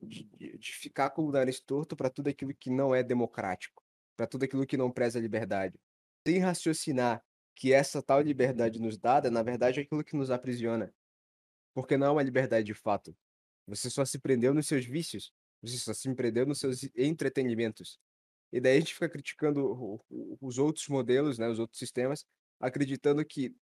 [0.00, 3.82] De, de- ficar com o nariz torto para tudo aquilo que não é democrático,
[4.16, 5.80] para tudo aquilo que não preza a liberdade.
[6.26, 7.24] Sem raciocinar
[7.54, 10.92] que essa tal liberdade nos dada, na verdade, é aquilo que nos aprisiona.
[11.74, 13.16] Porque não é uma liberdade de fato.
[13.66, 15.32] Você só se prendeu nos seus vícios.
[15.62, 17.98] Você só se prendeu nos seus entretenimentos.
[18.52, 20.00] E daí a gente fica criticando
[20.40, 22.24] os outros modelos, né, os outros sistemas,
[22.60, 23.54] acreditando que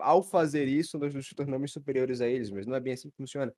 [0.00, 3.16] ao fazer isso nós nos tornamos superiores a eles, mas não é bem assim que
[3.16, 3.54] funciona.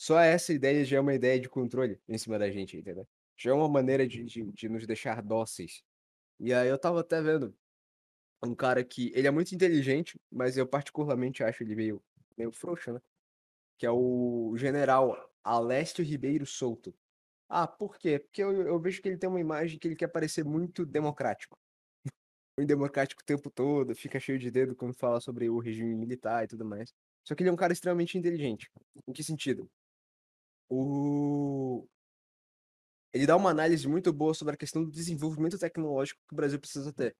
[0.00, 3.06] Só essa ideia já é uma ideia de controle em cima da gente, entendeu?
[3.36, 5.82] Já é uma maneira de, de, de nos deixar dóceis.
[6.40, 7.54] E aí eu tava até vendo
[8.42, 12.02] um cara que ele é muito inteligente, mas eu particularmente acho ele meio,
[12.36, 13.00] meio frouxo, né?
[13.78, 16.94] Que é o general Alessio Ribeiro Souto.
[17.48, 18.18] Ah, por quê?
[18.20, 21.58] Porque eu, eu vejo que ele tem uma imagem que ele quer parecer muito democrático.
[22.58, 26.44] Muito democrático o tempo todo, fica cheio de dedo quando fala sobre o regime militar
[26.44, 26.92] e tudo mais.
[27.26, 28.70] Só que ele é um cara extremamente inteligente.
[29.08, 29.70] Em que sentido?
[30.70, 31.86] O...
[33.12, 36.60] Ele dá uma análise muito boa sobre a questão do desenvolvimento tecnológico que o Brasil
[36.60, 37.16] precisa ter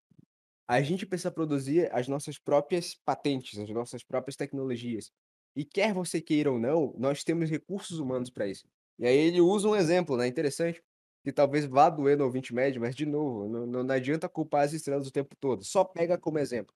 [0.71, 5.11] a gente precisa produzir as nossas próprias patentes, as nossas próprias tecnologias.
[5.53, 8.65] E quer você queira ou não, nós temos recursos humanos para isso.
[8.97, 10.27] E aí ele usa um exemplo, né?
[10.27, 10.81] Interessante,
[11.25, 14.71] que talvez vá doer no ouvinte médio, mas de novo, não, não, adianta culpar as
[14.71, 15.61] estrelas o tempo todo.
[15.65, 16.73] Só pega como exemplo.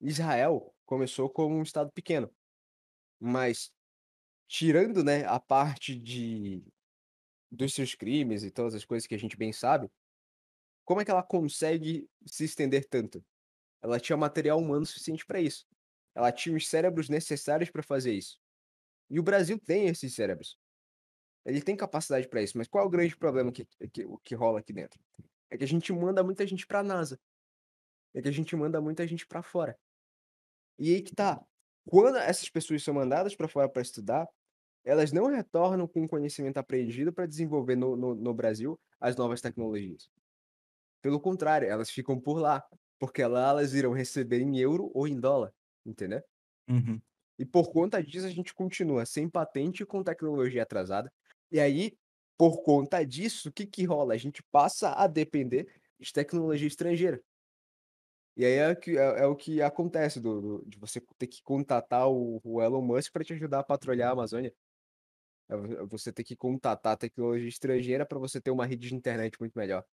[0.00, 2.30] Israel começou como um estado pequeno,
[3.18, 3.72] mas
[4.50, 6.60] tirando, né, a parte de
[7.52, 9.88] dos seus crimes e todas as coisas que a gente bem sabe,
[10.84, 13.24] como é que ela consegue se estender tanto?
[13.80, 15.66] Ela tinha material humano suficiente para isso.
[16.14, 18.40] Ela tinha os cérebros necessários para fazer isso.
[19.08, 20.58] E o Brasil tem esses cérebros.
[21.44, 24.58] Ele tem capacidade para isso, mas qual é o grande problema que, que, que rola
[24.58, 25.00] aqui dentro?
[25.48, 27.20] É que a gente manda muita gente para a NASA.
[28.12, 29.78] É que a gente manda muita gente para fora.
[30.76, 31.44] E aí que tá.
[31.88, 34.28] Quando essas pessoas são mandadas para fora para estudar,
[34.84, 39.40] elas não retornam com o conhecimento aprendido para desenvolver no, no, no Brasil as novas
[39.40, 40.08] tecnologias.
[41.02, 42.64] Pelo contrário, elas ficam por lá,
[42.98, 45.52] porque lá elas irão receber em euro ou em dólar,
[45.86, 46.22] entendeu?
[46.68, 47.02] Uhum.
[47.38, 51.10] E por conta disso, a gente continua sem patente com tecnologia atrasada.
[51.50, 51.96] E aí,
[52.38, 54.14] por conta disso, o que que rola?
[54.14, 55.66] A gente passa a depender
[55.98, 57.20] de tecnologia estrangeira.
[58.36, 61.42] E aí é, que, é, é o que acontece do, do- de você ter que
[61.42, 64.54] contatar o, o Elon Musk para te ajudar a patrulhar a Amazônia.
[65.50, 68.94] É é você ter que contatar a tecnologia estrangeira para você ter uma rede de
[68.94, 69.84] internet muito melhor.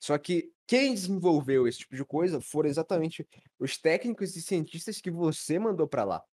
[0.00, 3.26] Só que quem desenvolveu esse tipo de coisa foram exatamente
[3.58, 6.24] os técnicos e cientistas que você mandou para lá.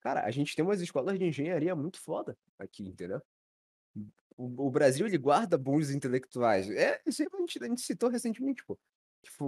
[0.00, 3.22] Cara, a gente tem umas escolas de engenharia muito foda aqui, entendeu?
[4.36, 6.68] O, o Brasil, ele guarda bons intelectuais.
[6.70, 8.78] É, isso aí a gente, a gente citou recentemente, pô.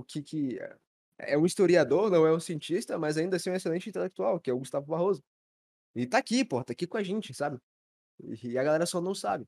[0.06, 0.76] Que, que, é
[1.18, 4.50] é um historiador, não é um cientista, mas ainda assim é um excelente intelectual, que
[4.50, 5.22] é o Gustavo Barroso.
[5.94, 7.58] E tá aqui, pô, tá aqui com a gente, sabe?
[8.22, 9.46] E, a galera só não sabe.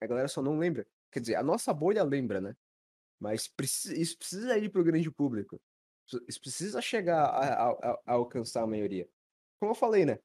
[0.00, 0.86] A galera só não lembra.
[1.10, 2.56] Quer dizer, a nossa bolha lembra, né?
[3.18, 5.60] Mas preci- isso precisa ir pro grande público.
[6.28, 9.08] Isso precisa chegar a, a, a- alcançar a maioria.
[9.58, 10.18] Como eu falei, né?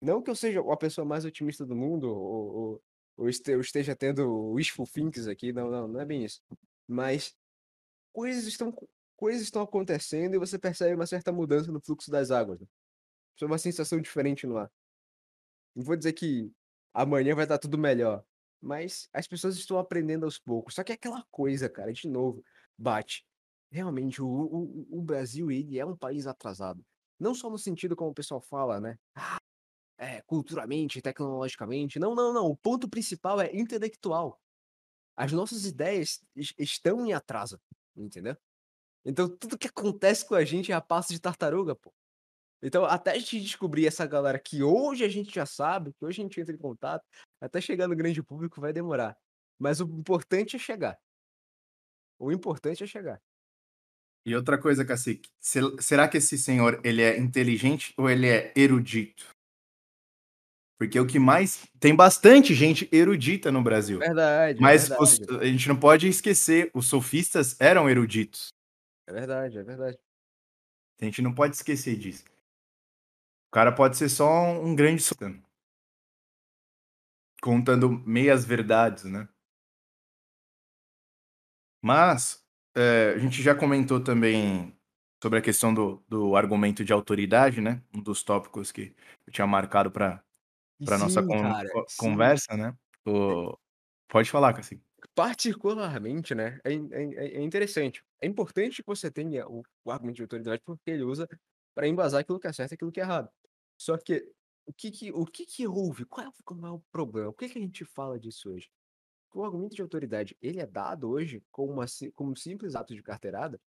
[0.00, 2.82] Não que eu seja a pessoa mais otimista do mundo, ou, ou,
[3.18, 6.40] ou esteja tendo wishful thinkings aqui, não, não, não é bem isso.
[6.86, 7.36] Mas
[8.12, 8.72] coisas estão,
[9.16, 12.60] coisas estão acontecendo e você percebe uma certa mudança no fluxo das águas.
[12.60, 12.66] Né?
[13.36, 14.72] Isso é uma sensação diferente no ar.
[15.74, 16.50] Não vou dizer que
[16.94, 18.24] amanhã vai estar tudo melhor,
[18.60, 20.74] mas as pessoas estão aprendendo aos poucos.
[20.74, 22.42] Só que é aquela coisa, cara, de novo,
[22.78, 23.24] bate.
[23.70, 26.84] Realmente, o, o, o Brasil, ele é um país atrasado.
[27.20, 28.98] Não só no sentido como o pessoal fala, né?
[29.16, 29.38] Ah,
[29.98, 31.98] é, culturalmente, tecnologicamente.
[31.98, 32.46] Não, não, não.
[32.46, 34.40] O ponto principal é intelectual.
[35.16, 37.60] As nossas ideias es- estão em atraso,
[37.96, 38.36] entendeu?
[39.04, 41.92] Então, tudo que acontece com a gente é a passo de tartaruga, pô.
[42.62, 46.20] Então, até a gente descobrir essa galera que hoje a gente já sabe, que hoje
[46.20, 47.04] a gente entra em contato,
[47.40, 49.16] até chegar no grande público vai demorar.
[49.58, 50.98] Mas o importante é chegar.
[52.18, 53.20] O importante é chegar.
[54.26, 58.52] E outra coisa, Cacique, se- será que esse senhor ele é inteligente ou ele é
[58.56, 59.28] erudito?
[60.78, 61.66] Porque o que mais.
[61.80, 63.98] Tem bastante gente erudita no Brasil.
[63.98, 65.44] Verdade, Mas é os- verdade.
[65.44, 68.48] a gente não pode esquecer, os sofistas eram eruditos.
[69.06, 69.98] É verdade, é verdade.
[71.00, 72.24] A gente não pode esquecer disso.
[73.48, 75.02] O cara pode ser só um grande.
[77.42, 79.28] Contando meias verdades, né?
[81.82, 82.44] Mas
[82.76, 84.76] é, a gente já comentou também
[85.22, 87.82] sobre a questão do, do argumento de autoridade, né?
[87.94, 88.94] Um dos tópicos que
[89.26, 90.22] eu tinha marcado para
[90.84, 91.96] para nossa sim, con- cara, co- sim.
[91.98, 92.74] conversa, né?
[93.06, 93.56] O...
[94.08, 94.80] Pode falar, Cassim.
[95.14, 96.60] Particularmente, né?
[96.64, 98.02] É, é in- é interessante.
[98.20, 101.28] É importante que você tenha o, o argumento de autoridade porque ele usa
[101.74, 103.28] para embasar aquilo que é certo e aquilo que é errado.
[103.78, 104.28] Só que
[104.66, 106.04] o que que, o que, que houve?
[106.04, 107.32] Qual é, qual é o problema?
[107.32, 108.68] Por que, que a gente fala disso hoje?
[109.32, 113.02] O argumento de autoridade, ele é dado hoje como, uma, como um simples ato de
[113.02, 113.60] carteirada,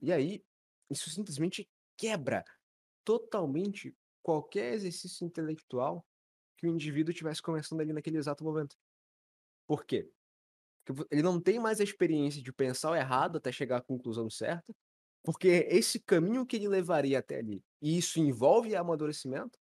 [0.00, 0.44] e aí
[0.88, 2.44] isso simplesmente quebra
[3.04, 6.06] totalmente qualquer exercício intelectual
[6.56, 8.76] que o indivíduo tivesse começando ali naquele exato momento.
[9.66, 10.10] Por quê?
[10.84, 14.30] Porque ele não tem mais a experiência de pensar o errado até chegar à conclusão
[14.30, 14.74] certa,
[15.26, 19.58] porque esse caminho que ele levaria até ali, e isso envolve amadurecimento,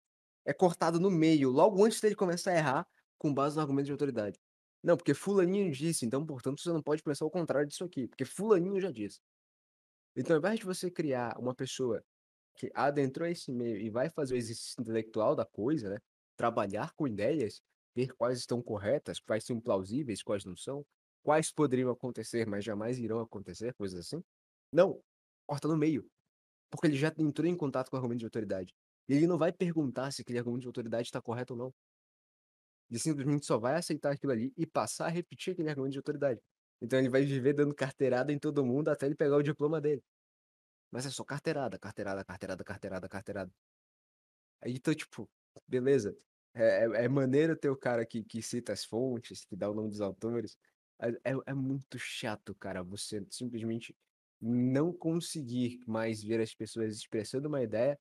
[0.45, 2.87] é cortado no meio, logo antes dele começar a errar,
[3.17, 4.37] com base no argumento de autoridade.
[4.83, 8.25] Não, porque fulaninho disse, então, portanto, você não pode pensar o contrário disso aqui, porque
[8.25, 9.21] fulaninho já disse.
[10.17, 12.03] Então, ao invés de você criar uma pessoa
[12.57, 15.97] que adentrou esse meio e vai fazer o exercício intelectual da coisa, né?
[16.35, 17.61] Trabalhar com ideias,
[17.95, 20.85] ver quais estão corretas, quais são plausíveis, quais não são,
[21.23, 24.21] quais poderiam acontecer, mas jamais irão acontecer, coisas assim.
[24.73, 25.01] Não,
[25.45, 26.09] corta no meio.
[26.69, 28.73] Porque ele já entrou em contato com o argumento de autoridade.
[29.07, 31.73] E ele não vai perguntar se aquele argumento de autoridade está correto ou não.
[32.89, 36.41] Ele simplesmente só vai aceitar aquilo ali e passar a repetir aquele argumento de autoridade.
[36.81, 40.03] Então ele vai viver dando carteirada em todo mundo até ele pegar o diploma dele.
[40.91, 43.51] Mas é só carteirada, carteirada, carteirada, carteirada, carteirada.
[44.61, 45.29] Aí, então, tipo,
[45.67, 46.15] beleza.
[46.53, 49.73] É, é, é maneiro ter o cara que, que cita as fontes, que dá o
[49.73, 50.57] nome dos autores.
[50.99, 53.95] É, é muito chato, cara, você simplesmente
[54.43, 57.99] não conseguir mais ver as pessoas expressando uma ideia,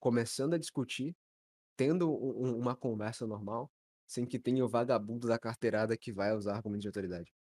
[0.00, 1.16] começando a discutir,
[1.76, 3.70] tendo um- um- uma conversa normal,
[4.06, 7.32] sem que tenha o vagabundo da carteirada que vai usar argumento de autoridade.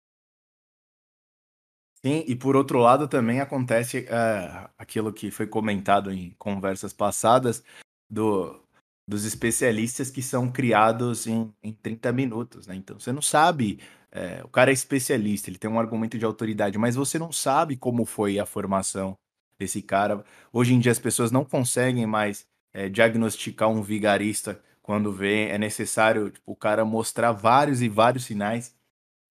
[2.04, 7.62] Sim, e por outro lado também acontece é, aquilo que foi comentado em conversas passadas
[8.10, 8.60] do,
[9.06, 12.74] dos especialistas que são criados em, em 30 minutos, né?
[12.74, 13.78] Então você não sabe,
[14.12, 17.76] é, o cara é especialista, ele tem um argumento de autoridade, mas você não sabe
[17.76, 19.16] como foi a formação
[19.58, 20.22] desse cara.
[20.52, 25.58] Hoje em dia as pessoas não conseguem mais é, diagnosticar um vigarista quando vê, é
[25.58, 28.74] necessário tipo, o cara mostrar vários e vários sinais.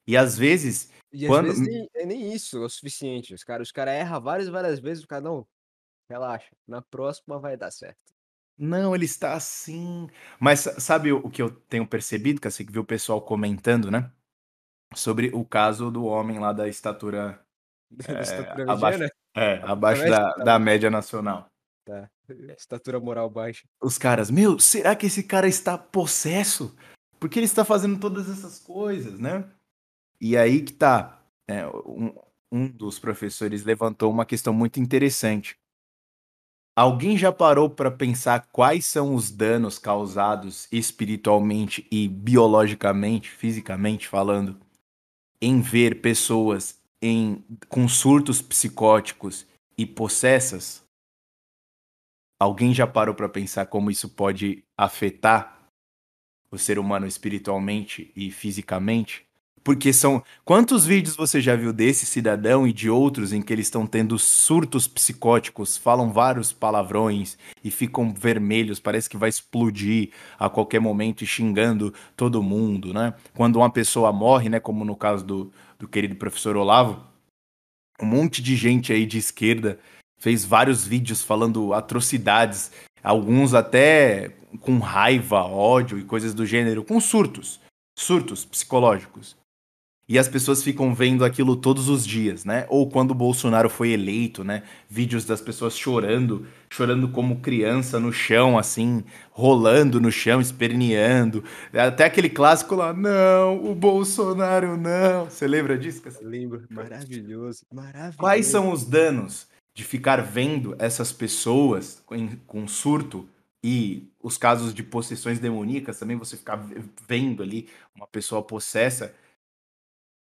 [0.08, 3.34] E às vezes E às Quando- vezes nem, é nem isso é o suficiente.
[3.34, 5.46] Os caras os cara erram várias e várias vezes, o cara, não,
[6.10, 8.00] relaxa, na próxima vai dar certo.
[8.58, 10.08] Não, ele está assim.
[10.40, 13.92] Mas sa- sabe o que eu tenho percebido, que assim, que viu o pessoal comentando,
[13.92, 14.10] né?
[14.94, 17.40] Sobre o caso do homem lá da estatura
[17.92, 19.04] Da estatura abaixo,
[19.36, 21.48] é, abaixo da, da média nacional.
[21.86, 22.10] Tá.
[22.58, 23.64] Estatura moral baixa.
[23.82, 26.76] Os caras, meu, será que esse cara está possesso?
[27.20, 29.44] Por que ele está fazendo todas essas coisas, né?
[30.20, 31.22] E aí que tá.
[31.48, 32.14] é, um,
[32.52, 35.58] um dos professores levantou uma questão muito interessante.
[36.74, 44.58] Alguém já parou para pensar quais são os danos causados espiritualmente e biologicamente, fisicamente falando,
[45.42, 49.48] em ver pessoas em, com surtos psicóticos
[49.78, 50.84] e possessas?
[52.40, 55.68] Alguém já parou para pensar como isso pode afetar
[56.52, 59.26] o ser humano espiritualmente e fisicamente?
[59.64, 60.24] Porque são.
[60.44, 64.18] Quantos vídeos você já viu desse cidadão e de outros em que eles estão tendo
[64.18, 70.10] surtos psicóticos, falam vários palavrões e ficam vermelhos, parece que vai explodir
[70.40, 73.14] a qualquer momento e xingando todo mundo, né?
[73.36, 74.60] Quando uma pessoa morre, né?
[74.60, 77.04] Como no caso do, do querido professor Olavo,
[78.02, 79.80] um monte de gente aí de esquerda
[80.18, 82.72] fez vários vídeos falando atrocidades,
[83.04, 87.60] alguns até com raiva, ódio e coisas do gênero, com surtos,
[87.98, 89.41] surtos psicológicos.
[90.12, 92.66] E as pessoas ficam vendo aquilo todos os dias, né?
[92.68, 94.64] Ou quando o Bolsonaro foi eleito, né?
[94.90, 101.46] Vídeos das pessoas chorando, chorando como criança no chão, assim, rolando no chão, esperneando.
[101.74, 105.30] Até aquele clássico lá, não, o Bolsonaro não.
[105.30, 106.02] Você lembra disso?
[106.22, 108.18] Lembro, maravilhoso, maravilhoso.
[108.18, 113.26] Quais são os danos de ficar vendo essas pessoas com, com surto
[113.64, 116.62] e os casos de possessões demoníacas também, você ficar
[117.08, 119.16] vendo ali uma pessoa possessa?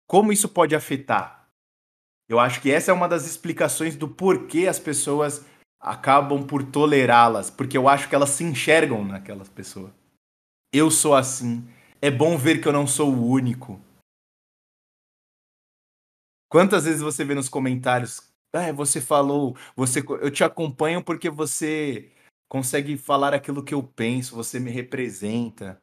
[0.09, 1.47] Como isso pode afetar?
[2.27, 5.45] Eu acho que essa é uma das explicações do porquê as pessoas
[5.79, 9.93] acabam por tolerá-las, porque eu acho que elas se enxergam naquelas pessoas.
[10.73, 11.63] Eu sou assim.
[12.01, 13.79] É bom ver que eu não sou o único.
[16.51, 18.19] Quantas vezes você vê nos comentários,
[18.51, 22.11] ah, você falou, você, eu te acompanho porque você
[22.49, 25.79] consegue falar aquilo que eu penso, você me representa.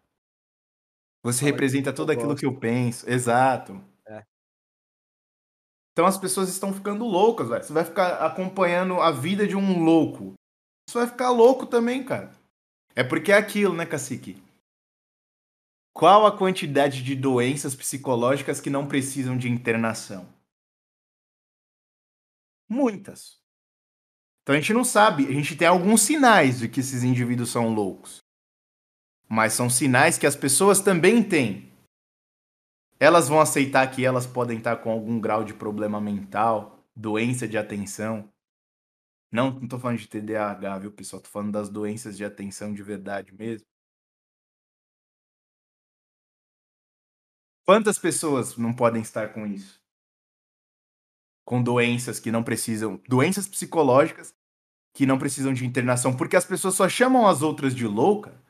[1.22, 3.08] Você Fala representa tudo aquilo que eu penso.
[3.08, 3.80] Exato.
[5.96, 7.64] Então as pessoas estão ficando loucas, velho.
[7.64, 10.34] Você vai ficar acompanhando a vida de um louco.
[10.86, 12.30] Você vai ficar louco também, cara.
[12.94, 14.36] É porque é aquilo, né, cacique?
[15.94, 20.28] Qual a quantidade de doenças psicológicas que não precisam de internação?
[22.68, 23.38] Muitas.
[24.42, 27.72] Então a gente não sabe, a gente tem alguns sinais de que esses indivíduos são
[27.72, 28.18] loucos.
[29.26, 31.72] Mas são sinais que as pessoas também têm
[32.98, 37.58] elas vão aceitar que elas podem estar com algum grau de problema mental, doença de
[37.58, 38.30] atenção.
[39.30, 41.20] Não, não tô falando de TDAH, viu, pessoal?
[41.20, 43.66] Tô falando das doenças de atenção de verdade mesmo.
[47.66, 49.80] Quantas pessoas não podem estar com isso?
[51.44, 54.32] Com doenças que não precisam, doenças psicológicas
[54.94, 58.45] que não precisam de internação, porque as pessoas só chamam as outras de louca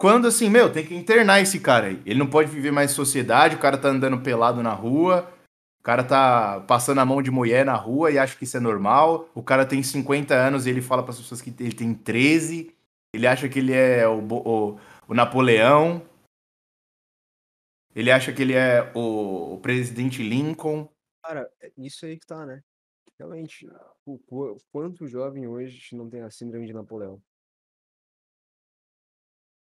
[0.00, 2.02] quando assim, meu, tem que internar esse cara aí.
[2.06, 5.30] Ele não pode viver mais em sociedade, o cara tá andando pelado na rua,
[5.78, 8.60] o cara tá passando a mão de mulher na rua e acha que isso é
[8.60, 9.28] normal.
[9.34, 12.74] O cara tem 50 anos e ele fala para as pessoas que ele tem 13.
[13.12, 16.00] Ele acha que ele é o, o, o Napoleão.
[17.94, 20.88] Ele acha que ele é o, o, presidente Lincoln.
[21.22, 22.62] Cara, é isso aí que tá, né?
[23.18, 23.68] Realmente,
[24.06, 27.20] o, o quanto jovem hoje não tem a síndrome de Napoleão?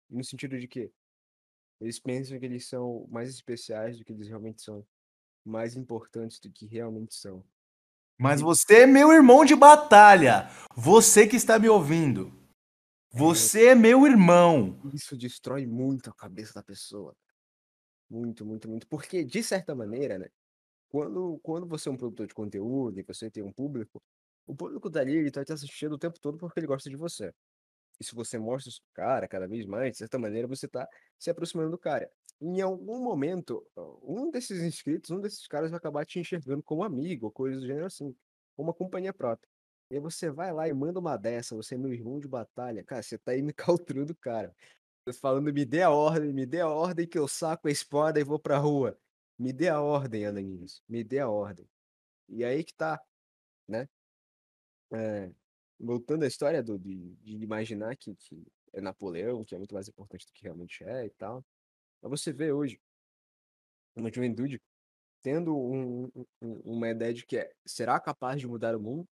[0.10, 0.92] No sentido de que
[1.82, 4.86] eles pensam que eles são mais especiais do que eles realmente são,
[5.44, 7.44] mais importantes do que realmente são.
[8.18, 10.50] Mas você é meu irmão de batalha.
[10.76, 12.32] Você que está me ouvindo.
[13.14, 13.18] É.
[13.18, 14.80] Você é meu irmão.
[14.94, 17.16] Isso destrói muito a cabeça da pessoa.
[18.10, 18.88] Muito, muito, muito.
[18.88, 20.30] Porque, de certa maneira, né?
[20.88, 24.02] Quando, quando você é um produtor de conteúdo e você tem um público,
[24.48, 27.34] o público dali ele tá te assistindo o tempo todo porque ele gosta de você.
[28.00, 31.30] E se você mostra o cara cada vez mais, de certa maneira você está se
[31.30, 32.12] aproximando do cara.
[32.42, 33.66] Em algum momento,
[34.04, 37.66] um desses inscritos, um desses caras vai acabar te enxergando como amigo, ou coisa do
[37.66, 38.16] gênero assim,
[38.56, 39.50] como uma companhia própria.
[39.90, 42.84] E aí você vai lá e manda uma dessa, você é meu irmão de batalha.
[42.84, 44.54] Cara, você tá indo caltrudo, cara.
[45.22, 48.24] Falando, me dê a ordem, me dê a ordem que eu saco a espada e
[48.24, 48.98] vou pra rua.
[49.38, 50.82] Me dê a ordem, Ananinhos.
[50.90, 51.70] Me dê a ordem.
[52.28, 53.00] E aí que tá,
[53.68, 53.88] né?
[54.92, 55.32] É,
[55.80, 59.88] voltando à história do, de, de imaginar que, que é Napoleão, que é muito mais
[59.88, 61.44] importante do que realmente é e tal.
[62.02, 62.80] Mas você vê hoje
[63.96, 64.62] uma juventude
[65.22, 66.06] tendo um,
[66.42, 69.08] um, uma ideia de que é, será capaz de mudar o mundo,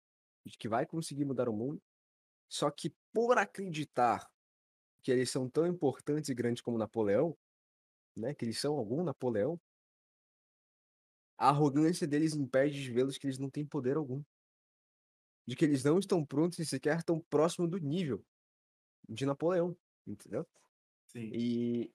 [0.46, 1.82] de que vai conseguir mudar o mundo,
[2.50, 4.30] só que por acreditar
[5.02, 7.38] que eles são tão importantes e grandes como Napoleão,
[8.16, 9.60] né, que eles são algum Napoleão,
[11.38, 14.22] a arrogância deles impede de vê-los que eles não têm poder algum
[15.52, 18.26] de que eles não estão prontos e sequer tão próximo do nível
[19.10, 19.76] de Napoleão,
[20.08, 20.48] entendeu?
[21.08, 21.30] Sim.
[21.34, 21.94] E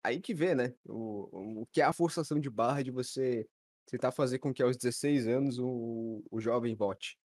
[0.00, 0.72] aí que vê, né?
[0.86, 3.48] O, o que é a forçação de barra de você
[3.84, 7.18] tentar fazer com que aos 16 anos o, o jovem vote.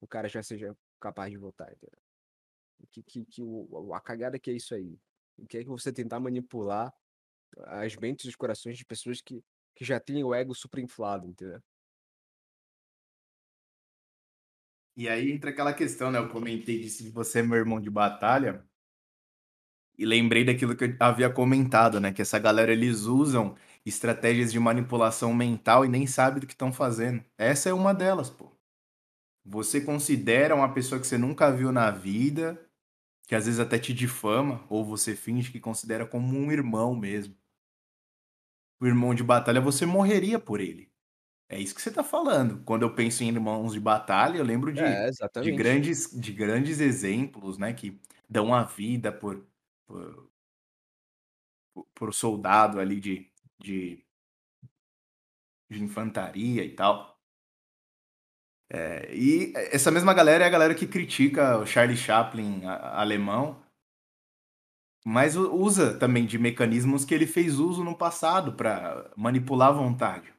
[0.00, 2.00] O cara já seja capaz de votar, entendeu?
[2.90, 4.98] Que, que, que o, a cagada que é isso aí.
[5.38, 6.92] O que é que você tentar manipular
[7.58, 9.40] as mentes e os corações de pessoas que,
[9.72, 11.62] que já têm o ego super inflado, entendeu?
[14.96, 16.18] E aí entra aquela questão, né?
[16.18, 18.64] Eu comentei disso de você é meu irmão de batalha.
[19.96, 22.12] E lembrei daquilo que eu havia comentado, né?
[22.12, 23.54] Que essa galera eles usam
[23.84, 27.24] estratégias de manipulação mental e nem sabe do que estão fazendo.
[27.36, 28.50] Essa é uma delas, pô.
[29.44, 32.60] Você considera uma pessoa que você nunca viu na vida,
[33.26, 37.34] que às vezes até te difama, ou você finge que considera como um irmão mesmo.
[38.80, 40.89] O irmão de batalha, você morreria por ele.
[41.50, 42.62] É isso que você está falando.
[42.64, 45.10] Quando eu penso em irmãos de batalha, eu lembro de, É,
[45.42, 47.72] de, grandes, de grandes exemplos, né?
[47.74, 49.44] Que dão a vida por,
[49.86, 50.30] por,
[51.94, 54.04] por soldado ali de, de,
[55.70, 57.18] de infantaria e tal.
[58.72, 63.60] É, e essa mesma galera é a galera que critica o Charlie Chaplin a- alemão,
[65.04, 70.32] mas usa também de mecanismos que ele fez uso no passado para manipular a vontade.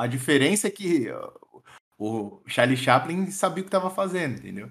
[0.00, 1.08] A diferença é que
[1.98, 4.70] o Charlie Chaplin sabia o que estava fazendo, entendeu?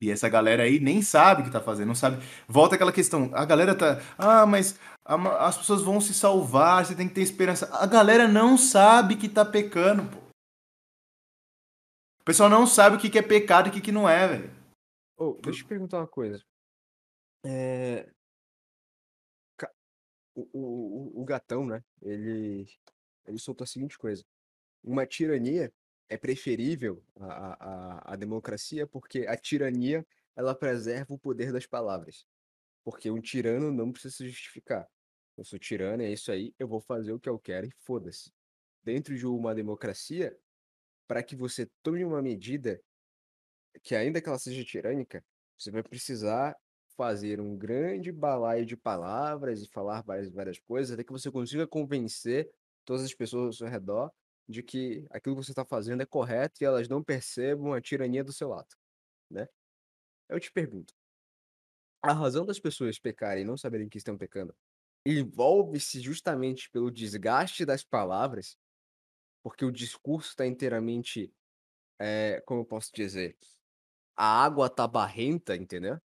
[0.00, 2.24] E essa galera aí nem sabe o que tá fazendo, não sabe.
[2.48, 7.06] Volta aquela questão, a galera tá, ah, mas as pessoas vão se salvar, você tem
[7.06, 7.68] que ter esperança.
[7.76, 10.24] A galera não sabe que tá pecando, pô.
[12.20, 14.26] O pessoal não sabe o que que é pecado e o que que não é,
[14.26, 14.50] velho.
[15.18, 16.42] Ô, deixa eu perguntar uma coisa.
[17.44, 18.10] É,
[20.34, 21.82] o, o, o gatão, né?
[22.02, 22.66] Ele,
[23.26, 24.24] ele soltou a seguinte coisa.
[24.82, 25.72] Uma tirania
[26.08, 30.06] é preferível à, à à democracia porque a tirania
[30.36, 32.26] ela preserva o poder das palavras.
[32.84, 34.86] Porque um tirano não precisa se justificar.
[35.36, 38.32] Eu sou tirano, é isso aí, eu vou fazer o que eu quero e foda-se.
[38.82, 40.36] Dentro de uma democracia,
[41.08, 42.80] para que você tome uma medida
[43.82, 45.24] que ainda que ela seja tirânica,
[45.58, 46.56] você vai precisar
[46.96, 51.66] fazer um grande balaio de palavras e falar várias, várias coisas, até que você consiga
[51.66, 52.50] convencer
[52.84, 54.12] todas as pessoas ao seu redor
[54.48, 58.22] de que aquilo que você está fazendo é correto e elas não percebam a tirania
[58.24, 58.68] do seu lado,
[59.30, 59.48] né?
[60.28, 60.94] Eu te pergunto,
[62.02, 64.54] a razão das pessoas pecarem e não saberem que estão pecando
[65.06, 68.56] envolve-se justamente pelo desgaste das palavras,
[69.42, 71.32] porque o discurso está inteiramente,
[71.98, 73.36] é, como eu posso dizer,
[74.16, 75.98] a água tá barrenta, entendeu?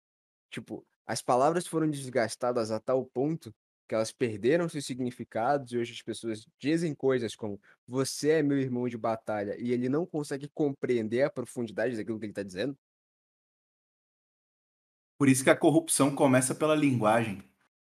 [0.49, 3.53] Tipo, as palavras foram desgastadas a tal ponto
[3.87, 8.59] que elas perderam seus significados e hoje as pessoas dizem coisas como você é meu
[8.59, 12.77] irmão de batalha e ele não consegue compreender a profundidade daquilo que ele tá dizendo.
[15.17, 17.41] Por isso que a corrupção começa pela linguagem.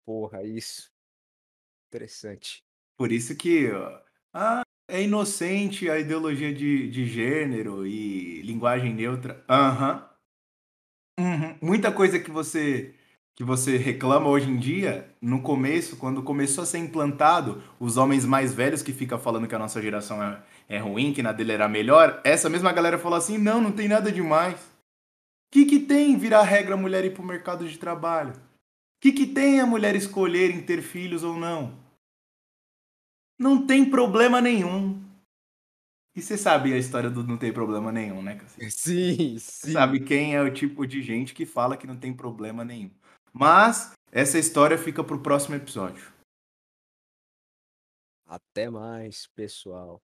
[0.05, 0.91] Porra, isso.
[1.89, 2.63] Interessante.
[2.95, 3.69] Por isso que
[4.33, 9.43] ah, é inocente a ideologia de, de gênero e linguagem neutra.
[9.49, 9.95] Aham.
[9.95, 10.16] Uhum.
[11.61, 12.93] Muita coisa que você
[13.35, 18.25] que você reclama hoje em dia, no começo, quando começou a ser implantado, os homens
[18.25, 21.51] mais velhos que ficam falando que a nossa geração é, é ruim, que na dele
[21.51, 24.59] era melhor, essa mesma galera falou assim: não, não tem nada demais.
[24.59, 28.31] O que, que tem virar regra a mulher ir pro mercado de trabalho?
[28.31, 31.77] O que, que tem a mulher escolher em ter filhos ou não?
[33.39, 34.99] Não tem problema nenhum.
[36.17, 38.39] E você sabe a história do não tem problema nenhum, né?
[38.71, 39.71] Sim, Você sim.
[39.71, 42.89] sabe quem é o tipo de gente que fala que não tem problema nenhum.
[43.31, 46.11] Mas essa história fica pro próximo episódio.
[48.25, 50.01] Até mais, pessoal.